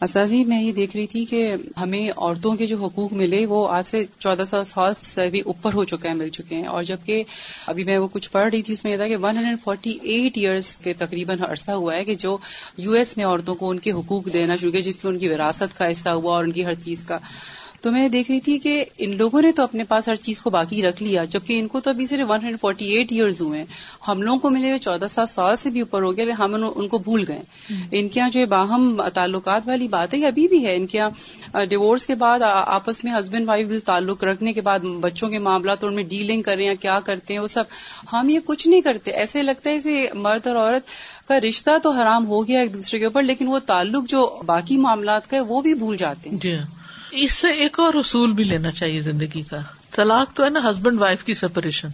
اسازی 0.00 0.38
جی، 0.38 0.44
میں 0.44 0.62
یہ 0.62 0.72
دیکھ 0.72 0.96
رہی 0.96 1.06
تھی 1.06 1.24
کہ 1.24 1.54
ہمیں 1.80 2.10
عورتوں 2.16 2.56
کے 2.56 2.66
جو 2.66 2.84
حقوق 2.84 3.12
ملے، 3.12 3.46
وہ 3.46 3.68
آج 3.68 3.86
سے 3.86 4.04
چودہ 4.18 4.44
سو 4.50 4.64
سال 4.64 4.94
سے 4.94 5.30
بھی 5.30 5.40
اوپر 5.40 5.72
ہو 5.74 5.84
چکے 5.84 6.08
ہیں، 6.08 6.14
مل 6.14 6.28
چکے 6.28 6.54
ہیں۔ 6.54 6.64
اور 6.64 6.82
جبکہ 6.82 7.24
ابھی 7.66 7.84
میں 7.84 7.98
وہ 7.98 8.08
کچھ 8.12 8.30
پڑھ 8.30 8.48
رہی 8.52 8.62
تھی، 8.62 8.74
اس 8.74 8.84
میں 8.84 8.92
یہ 8.92 8.96
تھا 8.96 9.08
کہ 9.08 9.16
one 9.16 9.36
hundred 9.36 9.56
forty 9.64 9.98
eight 10.02 10.32
years 10.36 10.74
کے 10.74 10.92
تقریباً 10.92 11.38
عرصہ 11.40 11.70
ہوا 11.70 11.94
ہے 11.94 12.04
کہ 12.04 12.14
جو 12.14 12.36
یو 12.76 12.92
ایس 12.92 13.16
میں 13.16 13.24
عورتوں 13.24 13.54
کو 13.54 13.70
ان 13.70 13.78
کے 13.78 13.92
حقوق 13.92 14.32
دینا 14.32 14.56
شروع 14.56 14.72
کیا، 14.72 14.80
جس 14.80 15.04
میں 15.04 15.12
ان 15.12 15.18
کی 15.18 15.28
وراثت 15.28 15.78
کا 15.78 15.90
حصہ 15.90 16.08
ہوا 16.08 16.36
اور 16.36 16.44
ان 16.44 16.52
کی 16.52 16.64
ہر 16.64 16.74
چیز 16.74 17.04
کا۔ 17.04 17.18
تو 17.86 17.92
میں 17.92 18.08
دیکھ 18.08 18.30
رہی 18.30 18.40
تھی 18.40 18.58
کہ 18.58 18.84
ان 18.98 19.16
لوگوں 19.16 19.42
نے 19.42 19.52
تو 19.52 19.62
اپنے 19.62 19.84
پاس 19.84 20.08
ہر 20.08 20.14
چیز 20.14 20.42
کو 20.42 20.50
باقی 20.50 20.82
رکھ 20.82 21.02
لیا 21.02 21.24
جبکہ 21.24 21.58
ان 21.58 21.68
کو 21.68 21.80
تو 21.80 21.90
ابھی 21.90 22.06
صرف 22.06 22.30
one 22.30 22.38
hundred 22.38 22.60
forty 22.60 22.84
eight 22.84 23.12
years 23.12 23.42
ہوئے 23.42 23.64
ہم 24.08 24.22
لوگوں 24.22 24.38
کو 24.38 24.50
ملے 24.50 24.68
ہوئے 24.68 24.78
چودہ 24.78 25.06
سات 25.06 25.28
سال 25.28 25.56
سے 25.56 25.70
بھی 25.70 25.80
اوپر 25.80 26.02
ہو 26.02 26.16
گیا 26.16 26.26
ہم 26.38 26.72
ان 26.74 26.88
کو 26.88 26.98
بھول 26.98 27.24
گئے 27.28 27.42
ان 27.92 28.08
کے 28.08 28.20
یہاں 28.20 28.30
جو 28.30 28.46
باہم 28.46 29.02
تعلقات 29.14 29.68
والی 29.68 29.88
بات 29.88 30.14
ہے 30.14 30.18
یہ 30.18 30.26
ابھی 30.26 30.48
بھی 30.48 30.66
ہے۔ 30.66 30.76
ان 30.76 30.86
کے 30.86 30.98
یہاں 30.98 31.64
ڈیوورس 31.64 32.06
کے 32.06 32.14
بعد 32.14 32.40
آپس 32.66 33.04
میں 33.04 33.12
ہسبینڈ 33.12 33.48
وائف 33.48 33.70
تعلق 33.84 34.24
رکھنے 34.24 34.52
کے 34.52 34.60
بعد 34.60 34.78
بچوں 35.00 35.28
کے 35.28 35.38
معاملات 35.38 35.84
اور 35.84 35.90
ان 35.90 35.96
میں 35.96 36.04
ڈیلنگ 36.04 36.42
کر 36.42 36.56
رہے 36.56 36.64
ہیں 36.64 36.74
کیا 36.74 37.00
کرتے 37.00 37.34
ہیں 37.34 37.40
وہ 37.40 37.46
سب۔ 37.46 37.64
ہم 38.12 38.28
یہ 38.28 38.38
کچھ 38.44 38.68
نہیں 38.68 38.80
کرتے۔ 38.80 39.10
ایسے 39.10 39.42
لگتا 39.42 39.70
ہے 39.70 39.76
اسے 39.76 40.06
مرد 40.14 40.46
اور 40.46 40.56
عورت 40.56 40.82
کا 41.28 41.40
رشتہ 41.40 41.70
تو 41.82 41.90
حرام 41.90 42.26
ہو 42.26 42.48
گیا 42.48 42.60
ایک 42.60 42.74
دوسرے 42.74 42.98
کے 42.98 43.04
اوپر 43.04 43.22
لیکن 43.22 43.48
وہ 43.48 43.58
تعلق 43.58 44.08
جو 44.08 44.40
باقی 44.46 44.76
معاملات 44.76 45.30
کا 45.30 45.36
ہے 45.36 45.42
وہ 45.42 45.60
بھی 45.60 45.74
بھول 45.74 45.96
جاتے 45.96 46.30
ہیں۔ 46.30 46.36
جی۔ 46.38 46.56
اس 47.10 47.32
سے 47.32 47.50
ایک 47.50 47.80
اور 47.80 47.94
اصول 47.94 48.32
بھی 48.32 48.44
لینا 48.44 48.70
چاہیے 48.70 49.00
زندگی 49.00 49.42
کا۔ 49.42 49.58
طلاق 49.90 50.36
تو 50.36 50.44
ہے 50.44 50.50
نا 50.50 50.60
ہسبینڈ 50.70 51.00
وائف 51.00 51.24
کی 51.24 51.34
سپریشن۔ 51.34 51.88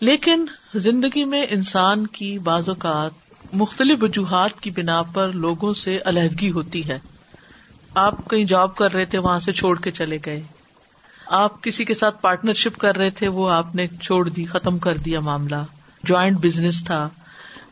لیکن 0.00 0.46
زندگی 0.74 1.24
میں 1.24 1.46
انسان 1.50 2.06
کی 2.06 2.38
بعض 2.38 2.68
اوقات 2.68 3.10
مختلف 3.52 3.98
وجوہات 4.02 4.60
کی 4.60 4.70
بنا 4.70 5.02
پر 5.02 5.32
لوگوں 5.32 5.74
سے 5.74 5.98
علیحدگی 6.04 6.50
ہوتی 6.50 6.88
ہے۔ 6.88 6.98
آپ 7.94 8.30
کہیں 8.30 8.44
جاب 8.44 8.76
کر 8.76 8.92
رہے 8.92 9.04
تھے، 9.04 9.18
وہاں 9.18 9.38
سے 9.38 9.52
چھوڑ 9.52 9.80
کے 9.80 9.90
چلے 9.90 10.18
گئے۔ 10.26 10.42
آپ 11.26 11.62
کسی 11.62 11.84
کے 11.84 11.94
ساتھ 11.94 12.22
پارٹنرشپ 12.22 12.78
کر 12.78 12.96
رہے 12.96 13.10
تھے، 13.10 13.28
وہ 13.28 13.50
آپ 13.50 13.74
نے 13.74 13.86
چھوڑ 14.02 14.28
دی، 14.28 14.44
ختم 14.44 14.78
کر 14.78 14.96
دیا 14.96 15.20
معاملہ۔ 15.20 15.56
جوائنٹ 16.02 16.36
بزنس 16.36 16.84
تھا 16.84 17.08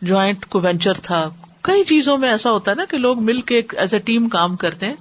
جوائنٹ 0.02 0.46
کو 0.46 0.60
وینچر 0.60 0.92
تھا۔ 0.92 1.28
کئی 1.60 1.84
چیزوں 1.84 2.18
میں 2.18 2.28
ایسا 2.30 2.50
ہوتا 2.50 2.70
ہے 2.70 2.76
نا 2.76 2.84
کہ 2.84 2.98
لوگ 2.98 3.22
مل 3.22 3.40
کے 3.40 3.62
ایز 3.72 3.94
اے 3.94 4.00
ٹیم 4.00 4.28
کام 4.28 4.56
کرتے 4.56 4.86
ہیں۔ 4.86 4.94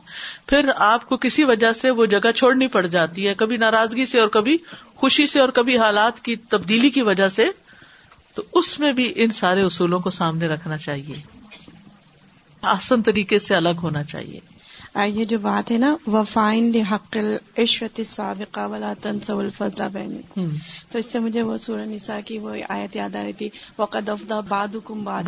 پھر 0.48 0.70
آپ 0.76 1.10
کو 1.10 1.18
کسی 1.18 1.44
وجہ 1.44 1.74
سے 1.74 1.90
وہ 1.90 2.06
جگہ 2.06 2.32
چھوڑنی 2.36 2.68
پڑ 2.68 2.86
جاتی 2.86 3.28
ہے 3.28 3.34
کبھی 3.34 3.58
ناراضگی 3.58 4.06
سے 4.06 4.20
اور 4.20 4.28
کبھی 4.28 4.58
خوشی 4.96 5.28
سے 5.28 5.40
اور 5.40 5.50
کبھی 5.50 5.78
حالات 5.78 6.24
کی 6.24 6.36
تبدیلی 6.36 6.90
کی 6.90 7.02
وجہ 7.02 7.30
سے 7.30 7.46
تو 8.34 8.44
اس 8.54 8.80
میں 8.80 8.94
بھی 8.94 9.14
ان 9.16 9.32
سارے 9.32 9.62
اصولوں 9.62 10.00
کو 10.00 10.10
سامنے 10.10 10.48
رکھنا 10.48 10.78
چاہیے۔ 10.78 11.16
آسن 12.62 13.02
طریقے 13.02 13.40
سے 13.40 13.56
الگ 13.56 13.82
ہونا 13.84 14.04
چاہیے۔ 14.04 14.40
یہ 15.06 15.26
جو 15.26 15.40
بات 15.40 15.72
ہے 15.72 15.78
نا 15.78 15.96
وفائن 16.08 16.76
حق 16.76 17.18
عشرت 17.58 18.02
سابقہ 18.06 18.68
والا 18.68 18.94
تنسو 19.02 19.40
الفضلہ 19.40 19.84
بہن 19.94 20.50
تو 20.92 20.98
اس 20.98 21.06
سے 21.12 21.20
مجھے 21.20 21.42
وہ 21.42 21.58
سورہ 21.58 21.86
نساء 21.86 22.20
کی 22.26 22.38
وہ 22.38 22.56
آیت 22.70 22.96
یاد 22.96 23.16
آ 23.16 23.24
رہی 23.24 23.34
تھی 23.34 23.50
وقد 23.78 24.10
افدا 24.10 24.40
باد 24.40 24.76
کم 24.84 25.04
باد 25.04 25.24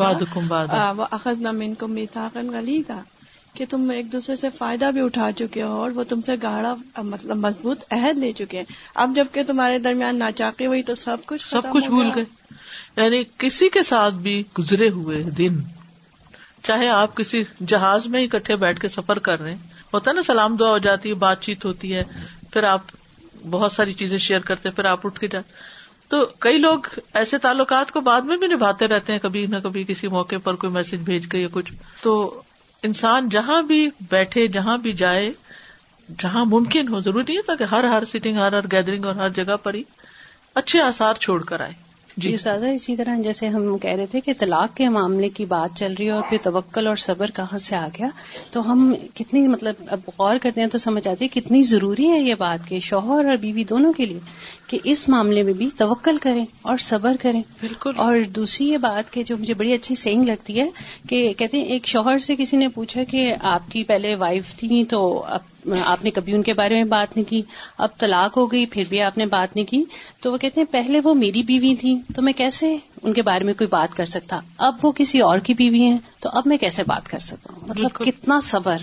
اخذ 1.10 1.40
نہ 1.40 1.50
من 1.50 1.74
کم 1.74 1.90
میساقن 1.90 2.52
گلی 2.52 2.82
تھا 2.82 3.02
کہ 3.58 3.64
تم 3.70 3.90
ایک 3.90 4.12
دوسرے 4.12 4.36
سے 4.36 4.50
فائدہ 4.50 4.90
بھی 4.90 5.00
اٹھا 5.00 5.32
چکے 5.32 5.62
ہو 5.62 5.68
اور 5.68 5.90
وہ 5.90 6.02
تم 6.04 6.20
سے 6.20 6.32
گاڑا 6.42 7.02
مطلب 7.02 7.36
مضبوط 7.36 7.84
عہد 7.90 8.18
لے 8.18 8.32
چکے 8.32 8.56
ہیں۔ 8.56 8.64
اب 8.94 9.12
جبکہ 9.16 9.42
تمہارے 9.42 9.78
درمیان 9.78 10.18
ناچاقی 10.18 10.66
ہوئی 10.66 10.82
تو 10.82 10.94
سب 10.94 11.16
کچھ 11.26 11.48
سب 11.48 11.62
کچھ 11.72 11.86
بھول 11.86 12.10
گئے۔ 12.14 12.24
یعنی 12.96 13.22
کسی 13.38 13.68
کے 13.68 13.82
ساتھ 13.82 14.14
بھی 14.14 14.44
گزرے 14.58 14.88
ہوئے 14.88 15.22
دن 15.22 15.58
چاہے 16.62 16.88
آپ 16.88 17.16
کسی 17.16 17.42
جہاز 17.66 18.06
میں 18.06 18.20
ہی 18.20 18.26
کٹھے 18.26 18.56
بیٹھ 18.56 18.80
کے 18.80 18.88
سفر 18.88 19.18
کر 19.18 19.40
رہے 19.40 19.50
ہیں 19.50 19.58
ہوتا 19.94 20.10
ہے 20.10 20.16
نا 20.16 20.22
سلام 20.22 20.56
دعا 20.56 20.70
ہو 20.70 20.78
جاتی 20.78 21.08
ہے 21.08 21.14
بات 21.14 21.40
چیت 21.42 21.64
ہوتی 21.64 21.94
ہے 21.94 22.04
پھر 22.52 22.62
آپ 22.62 22.80
بہت 23.50 23.72
ساری 23.72 23.92
چیزیں 23.92 24.18
شیئر 24.18 24.40
کرتے 24.40 24.70
پھر 24.70 24.84
آپ 24.84 25.06
اٹھ 25.06 25.20
کے 25.20 25.28
جاتے 25.28 25.52
تو 26.08 26.26
کئی 26.38 26.58
لوگ 26.58 26.78
ایسے 27.14 27.38
تعلقات 27.38 27.92
کو 27.92 28.00
بعد 28.00 28.20
میں 28.20 28.36
بھی 28.36 28.46
نبھاتے 28.46 28.86
رہتے 28.86 29.12
ہیں 29.12 29.20
کبھی 29.20 29.46
نہ 29.46 29.56
کبھی 29.62 29.84
کسی 29.88 30.08
موقع 30.08 30.36
پر 30.44 30.54
کوئی 30.54 30.72
میسج 30.72 30.94
بھیج 30.94 31.26
کے 31.26 31.38
یا 31.38 31.48
کچھ۔ 31.52 31.72
تو 32.02 32.42
انسان 32.82 33.28
جہاں 33.28 33.62
بھی 33.62 33.90
بیٹھے، 34.10 34.46
جہاں 34.48 34.78
بھی 34.78 34.92
جائے، 34.92 35.32
جہاں 36.18 36.44
ممکن 36.44 36.88
ہو، 36.88 37.00
ضروری 37.00 37.32
نہیں 37.32 37.42
تھا 37.44 37.54
کہ 37.54 37.64
ہر 37.64 37.84
ہر 37.84 38.04
سیٹنگ 38.04 38.36
ہر 38.36 38.52
ہر 38.52 38.66
گیدرنگ 38.72 39.04
اور 39.04 39.14
ہر 39.14 39.28
جگہ 39.28 39.56
پر 39.56 39.74
ہی 39.74 39.82
اچھے 40.54 40.80
آسار 40.80 41.14
چھوڑ 41.14 41.44
کر 41.44 41.60
آئے۔ 41.60 41.72
جی۔ 42.18 42.36
سادہ 42.36 42.66
اسی 42.66 42.96
طرح 42.96 43.16
جیسے 43.22 43.48
ہم 43.48 43.78
کہہ 43.78 43.90
رہے 43.90 44.06
تھے 44.06 44.20
کہ 44.20 44.32
طلاق 44.38 44.76
کے 44.76 44.88
معاملے 44.88 45.28
کی 45.28 45.44
بات 45.44 45.78
چل 45.78 45.94
رہی 45.98 46.06
ہے 46.06 46.10
اور 46.10 46.22
پھر 46.28 46.38
توکل 46.42 46.86
اور 46.86 46.96
صبر 46.96 47.30
کہاں 47.30 47.58
سے 47.58 47.76
آ 47.76 47.88
گیا؟ 47.98 48.08
تو 48.50 48.72
ہم 48.72 48.94
کتنی 49.14 49.48
مطلب 49.48 49.74
اب 49.86 50.00
غور 50.18 50.36
کرتے 50.42 50.60
ہیں 50.60 50.68
تو 50.68 50.78
سمجھ 50.78 51.08
آتی 51.08 51.24
ہے 51.24 51.40
کتنی 51.40 51.62
ضروری 51.62 52.08
ہے 52.08 52.20
یہ 52.20 52.34
بات 52.34 52.68
کہ 52.68 52.80
شوہر 52.80 53.24
اور 53.24 53.36
بیوی 53.36 53.64
دونوں 53.64 53.92
کے 53.92 54.06
لیے 54.06 54.18
کہ 54.66 54.78
اس 54.84 55.08
معاملے 55.08 55.42
میں 55.42 55.52
بھی 55.52 55.68
توکل 55.76 56.16
کریں 56.16 56.44
اور 56.62 56.78
صبر 56.78 57.16
کریں۔ 57.20 57.42
بالکل۔ 57.60 57.92
اور 57.96 58.16
دوسری 58.28 58.68
یہ 58.68 58.76
بات 58.76 59.12
کہ 59.12 59.22
جو 59.22 59.36
مجھے 59.36 59.54
بڑی 59.54 59.72
اچھی 59.72 59.94
سینگ 59.94 60.24
لگتی 60.24 60.60
ہے 60.60 60.68
کہ 61.08 61.32
کہتے 61.32 61.56
ہیں 61.56 61.64
ایک 61.64 61.86
شوہر 61.86 62.18
سے 62.18 62.36
کسی 62.38 62.56
نے 62.56 62.68
پوچھا 62.68 63.04
کہ 63.04 63.34
آپ 63.40 63.70
کی 63.70 63.82
پہلے 63.82 64.14
وائف 64.14 64.54
تھی 64.56 64.84
تو 64.84 65.24
آپ 65.84 66.04
نے 66.04 66.10
کبھی 66.10 66.34
ان 66.34 66.42
کے 66.42 66.52
بارے 66.52 66.74
میں 66.74 66.84
بات 66.84 67.16
نہیں 67.16 67.30
کی 67.30 67.42
اب 67.78 67.98
طلاق 67.98 68.36
ہو 68.36 68.52
گئی 68.52 68.66
پھر 68.66 68.84
بھی 68.88 69.02
آپ 69.02 69.18
نے 69.18 69.26
بات 69.26 69.56
نہیں 69.56 69.66
کی۔ 69.66 69.84
تو 70.20 70.32
وہ 70.32 70.38
کہتے 70.38 70.60
ہیں 70.60 70.72
پہلے 70.72 71.00
وہ 71.04 71.14
میری 71.14 71.42
بیوی 71.42 71.74
تھی 71.74 71.98
تو 72.14 72.22
میں 72.22 72.32
کیسے 72.32 72.76
ان 73.02 73.12
کے 73.12 73.22
بارے 73.22 73.44
میں 73.44 73.54
کوئی 73.54 73.68
بات 73.68 73.96
کر 73.96 74.04
سکتا؟ 74.04 74.40
اب 74.58 74.74
وہ 74.82 74.92
کسی 74.92 75.20
اور 75.20 75.38
کی 75.38 75.54
بیوی 75.54 75.80
ہیں 75.80 75.98
تو 76.20 76.28
اب 76.32 76.42
میں 76.46 76.56
کیسے 76.56 76.82
بات 76.86 77.08
کر 77.08 77.18
سکتا 77.18 77.52
ہوں؟ 77.52 77.68
مطلب 77.68 77.92
کتنا 77.92 78.40
صبر۔ 78.42 78.76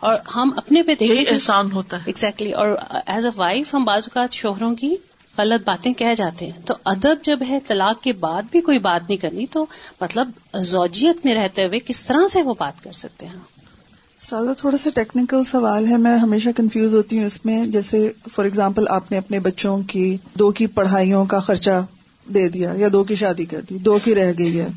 اور 0.00 0.18
ہم 0.36 0.50
اپنے 0.56 0.82
پہ 0.82 0.94
دیکھیں 0.94 1.34
احسان 1.34 1.72
ہوتا 1.72 1.96
ہے۔ 1.96 2.02
ایگزیکٹلی 2.06 2.52
اور 2.52 2.68
ایز 3.06 3.24
اے 3.24 3.30
وائف 3.36 3.74
ہم 3.74 3.84
بعض 3.84 4.02
اوقات 4.02 4.32
شوہروں 4.32 4.74
کی 4.74 4.96
غلط 5.38 5.66
باتیں 5.66 5.92
کہہ 5.92 6.14
جاتے 6.16 6.44
ہیں۔ 6.44 6.60
تو 6.64 6.74
ادب 6.84 7.16
جب 7.22 7.38
ہے 7.48 7.58
طلاق 7.66 8.02
کے 8.02 8.12
بعد 8.12 8.42
بھی 8.50 8.60
کوئی 8.60 8.78
بات 8.78 9.00
نہیں 9.08 9.16
کرنی 9.16 9.46
تو 9.46 9.66
مطلب 10.00 10.30
زوجیت 10.56 11.24
میں 11.24 11.34
رہتے 11.34 11.64
ہوئے 11.64 11.78
کس 11.78 12.02
طرح 12.02 12.26
سے 12.32 12.42
وہ 12.42 12.54
بات 12.58 12.84
کر 12.84 12.92
سکتے 12.92 13.26
ہیں؟ 13.26 13.59
سادہ 14.20 14.52
تھوڑا 14.56 14.78
سا 14.78 14.90
ٹیکنیکل 14.94 15.44
سوال 15.44 15.86
ہے 15.86 15.96
میں 15.96 16.16
ہمیشہ 16.18 16.48
کنفیوز 16.56 16.94
ہوتی 16.94 17.18
ہوں 17.18 17.24
اس 17.24 17.44
میں۔ 17.44 17.64
جیسے 17.64 18.12
فار 18.34 18.44
ایگزامپل 18.44 18.84
آپ 18.88 19.12
نے 19.12 19.18
اپنے 19.18 19.40
بچوں 19.40 19.78
کی 19.78 20.16
دو 20.34 20.50
کی 20.50 20.66
پڑھائیوں 20.66 21.24
کا 21.24 21.40
خرچہ 21.40 21.80
دے 22.34 22.48
دیا 22.48 22.72
یا 22.76 22.88
دو 22.92 23.04
کی 23.04 23.14
شادی 23.14 23.44
کر 23.44 23.60
دی 23.70 23.78
دو 23.78 23.98
کی 24.04 24.14
رہ 24.14 24.32
گئی 24.38 24.60
ہے۔ 24.60 24.68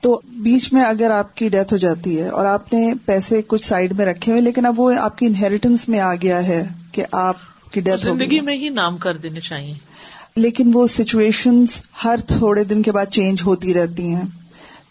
تو 0.00 0.20
بیچ 0.26 0.72
میں 0.72 0.84
اگر 0.84 1.10
آپ 1.10 1.36
کی 1.36 1.48
ڈیتھ 1.48 1.72
ہو 1.72 1.78
جاتی 1.78 2.20
ہے 2.20 2.28
اور 2.28 2.46
آپ 2.46 2.72
نے 2.72 2.94
پیسے 3.04 3.42
کچھ 3.46 3.64
سائڈ 3.64 3.98
میں 3.98 4.06
رکھے 4.06 4.32
ہوئے 4.32 4.42
لیکن 4.42 4.66
اب 4.66 4.80
وہ 4.80 4.92
آپ 4.98 5.18
کی 5.18 5.26
انہیریٹنس 5.26 5.88
میں 5.88 6.00
آ 6.00 6.14
گیا 6.14 6.46
ہے 6.46 6.68
کہ 6.92 7.04
آپ 7.12 7.36
کی 7.70 7.80
ڈیتھ 7.80 8.04
زندگی 8.04 8.40
میں 8.40 8.56
ہی 8.56 8.68
نام 8.68 8.96
کر 8.96 9.16
دینے 9.16 9.40
چاہیے۔ 9.40 9.74
لیکن 10.36 10.70
وہ 10.74 10.86
سچویشن 10.86 11.64
ہر 12.04 12.16
تھوڑے 12.26 12.64
دن 12.64 12.82
کے 12.82 12.92
بعد 12.92 13.06
چینج 13.06 13.42
ہوتی 13.44 13.74
رہتی 13.74 14.14
ہیں۔ 14.14 14.22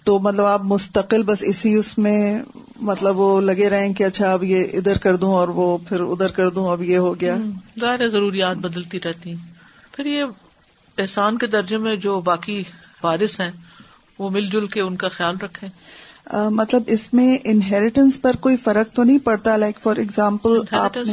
تو 0.03 0.19
مطلب 0.19 0.45
آپ 0.45 0.61
مستقل 0.63 1.23
بس 1.23 1.37
اسی 1.41 1.73
اس 1.73 1.97
میں 1.97 2.43
مطلب 2.81 3.17
وہ 3.17 3.41
لگے 3.41 3.69
رہیں 3.69 3.93
کہ 3.93 4.03
اچھا 4.03 4.33
اب 4.33 4.43
یہ 4.43 4.65
ادھر 4.73 4.97
کر 4.97 5.15
دوں 5.15 5.33
اور 5.33 5.47
وہ 5.47 5.77
پھر 5.77 5.99
ادھر 5.99 6.31
کر 6.31 6.49
دوں 6.49 6.71
اب 6.71 6.83
یہ 6.83 6.97
ہو 6.97 7.19
گیا۔ 7.19 7.35
ظاہر 7.79 8.09
ضروریات 8.09 8.57
بدلتی 8.57 8.99
رہتی۔ 9.03 9.29
ہیں 9.29 9.53
پھر 9.91 10.05
یہ 10.05 10.23
احسان 10.97 11.37
کے 11.37 11.47
درجے 11.47 11.77
میں 11.77 11.95
جو 11.95 12.21
باقی 12.21 12.63
وارث 13.03 13.39
ہیں 13.39 13.51
وہ 14.19 14.29
مل 14.29 14.45
جل 14.45 14.67
کے 14.67 14.81
ان 14.81 14.95
کا 14.95 15.07
خیال 15.07 15.35
رکھیں۔ 15.37 15.69
مطلب 16.33 16.83
اس 16.87 17.13
میں 17.13 17.37
انہیریٹنس 17.43 18.21
پر 18.21 18.35
کوئی 18.35 18.57
فرق 18.57 18.93
تو 18.93 19.03
نہیں 19.03 19.19
پڑتا 19.19 19.57
لائک 19.57 19.79
فار 19.83 19.95
ایگزامپل 19.95 20.59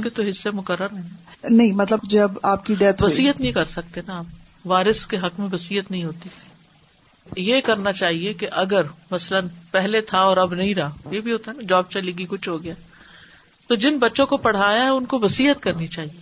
کے 0.02 0.10
تو 0.10 0.22
حصے 0.22 0.50
مقرر 0.50 0.86
نہیں 0.92 1.08
نہیں 1.50 1.72
مطلب 1.72 1.98
جب 2.02 2.30
آپ 2.42 2.64
کی 2.66 2.74
ڈیتھ 2.74 3.02
وسیعت 3.02 3.40
نہیں 3.40 3.52
کر 3.52 3.64
سکتے 3.64 4.00
نا 4.06 4.18
آپ۔ 4.18 4.24
وارث 4.64 5.06
کے 5.06 5.16
حق 5.16 5.40
میں 5.40 5.48
وسیعت 5.52 5.90
نہیں 5.90 6.04
ہوتی۔ 6.04 6.28
یہ 7.36 7.60
کرنا 7.60 7.92
چاہیے 7.92 8.32
کہ 8.32 8.46
اگر 8.52 8.82
مثلاً 9.10 9.48
پہلے 9.70 10.00
تھا 10.00 10.18
اور 10.18 10.36
اب 10.36 10.54
نہیں 10.54 10.74
رہا، 10.74 10.94
یہ 11.10 11.20
بھی 11.20 11.32
ہوتا 11.32 11.50
ہے 11.50 11.56
نا، 11.56 11.62
جاب 11.68 11.84
چلے 11.90 12.12
گی، 12.18 12.26
کچھ 12.28 12.48
ہو 12.48 12.62
گیا۔ 12.62 12.74
تو 13.66 13.74
جن 13.74 13.98
بچوں 13.98 14.26
کو 14.26 14.36
پڑھایا 14.36 14.82
ہے، 14.82 14.88
ان 14.88 15.04
کو 15.04 15.18
وسیعت 15.18 15.62
کرنی 15.62 15.86
چاہیے 15.86 16.20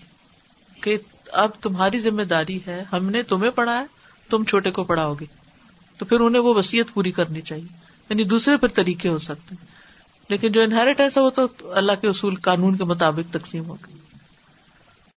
کہ 0.80 0.98
اب 1.32 1.50
تمہاری 1.60 2.00
ذمہ 2.00 2.22
داری 2.22 2.60
ہے، 2.66 2.84
ہم 2.92 3.10
نے 3.10 3.22
تمہیں 3.22 3.50
پڑھایا، 3.50 3.84
تم 4.30 4.44
چھوٹے 4.44 4.70
کو 4.70 4.84
پڑھاؤ 4.84 5.14
گے۔ 5.14 5.24
تو 5.98 6.04
پھر 6.04 6.20
انہیں 6.20 6.42
وہ 6.42 6.54
وسیعت 6.54 6.94
پوری 6.94 7.12
کرنی 7.12 7.40
چاہیے۔ 7.40 7.76
یعنی 8.08 8.24
دوسرے 8.24 8.56
پھر 8.56 8.68
طریقے 8.68 9.08
ہو 9.08 9.18
سکتے 9.18 9.54
ہیں۔ 9.54 9.66
لیکن 10.28 10.52
جو 10.52 10.62
انہیریٹ 10.62 11.00
ہے 11.00 11.20
وہ 11.20 11.30
تو 11.30 11.72
اللہ 11.72 11.92
کے 12.00 12.08
اصول، 12.08 12.34
قانون 12.34 12.76
کے 12.76 12.84
مطابق 12.84 13.34
تقسیم 13.34 13.66
ہوگی 13.66 13.97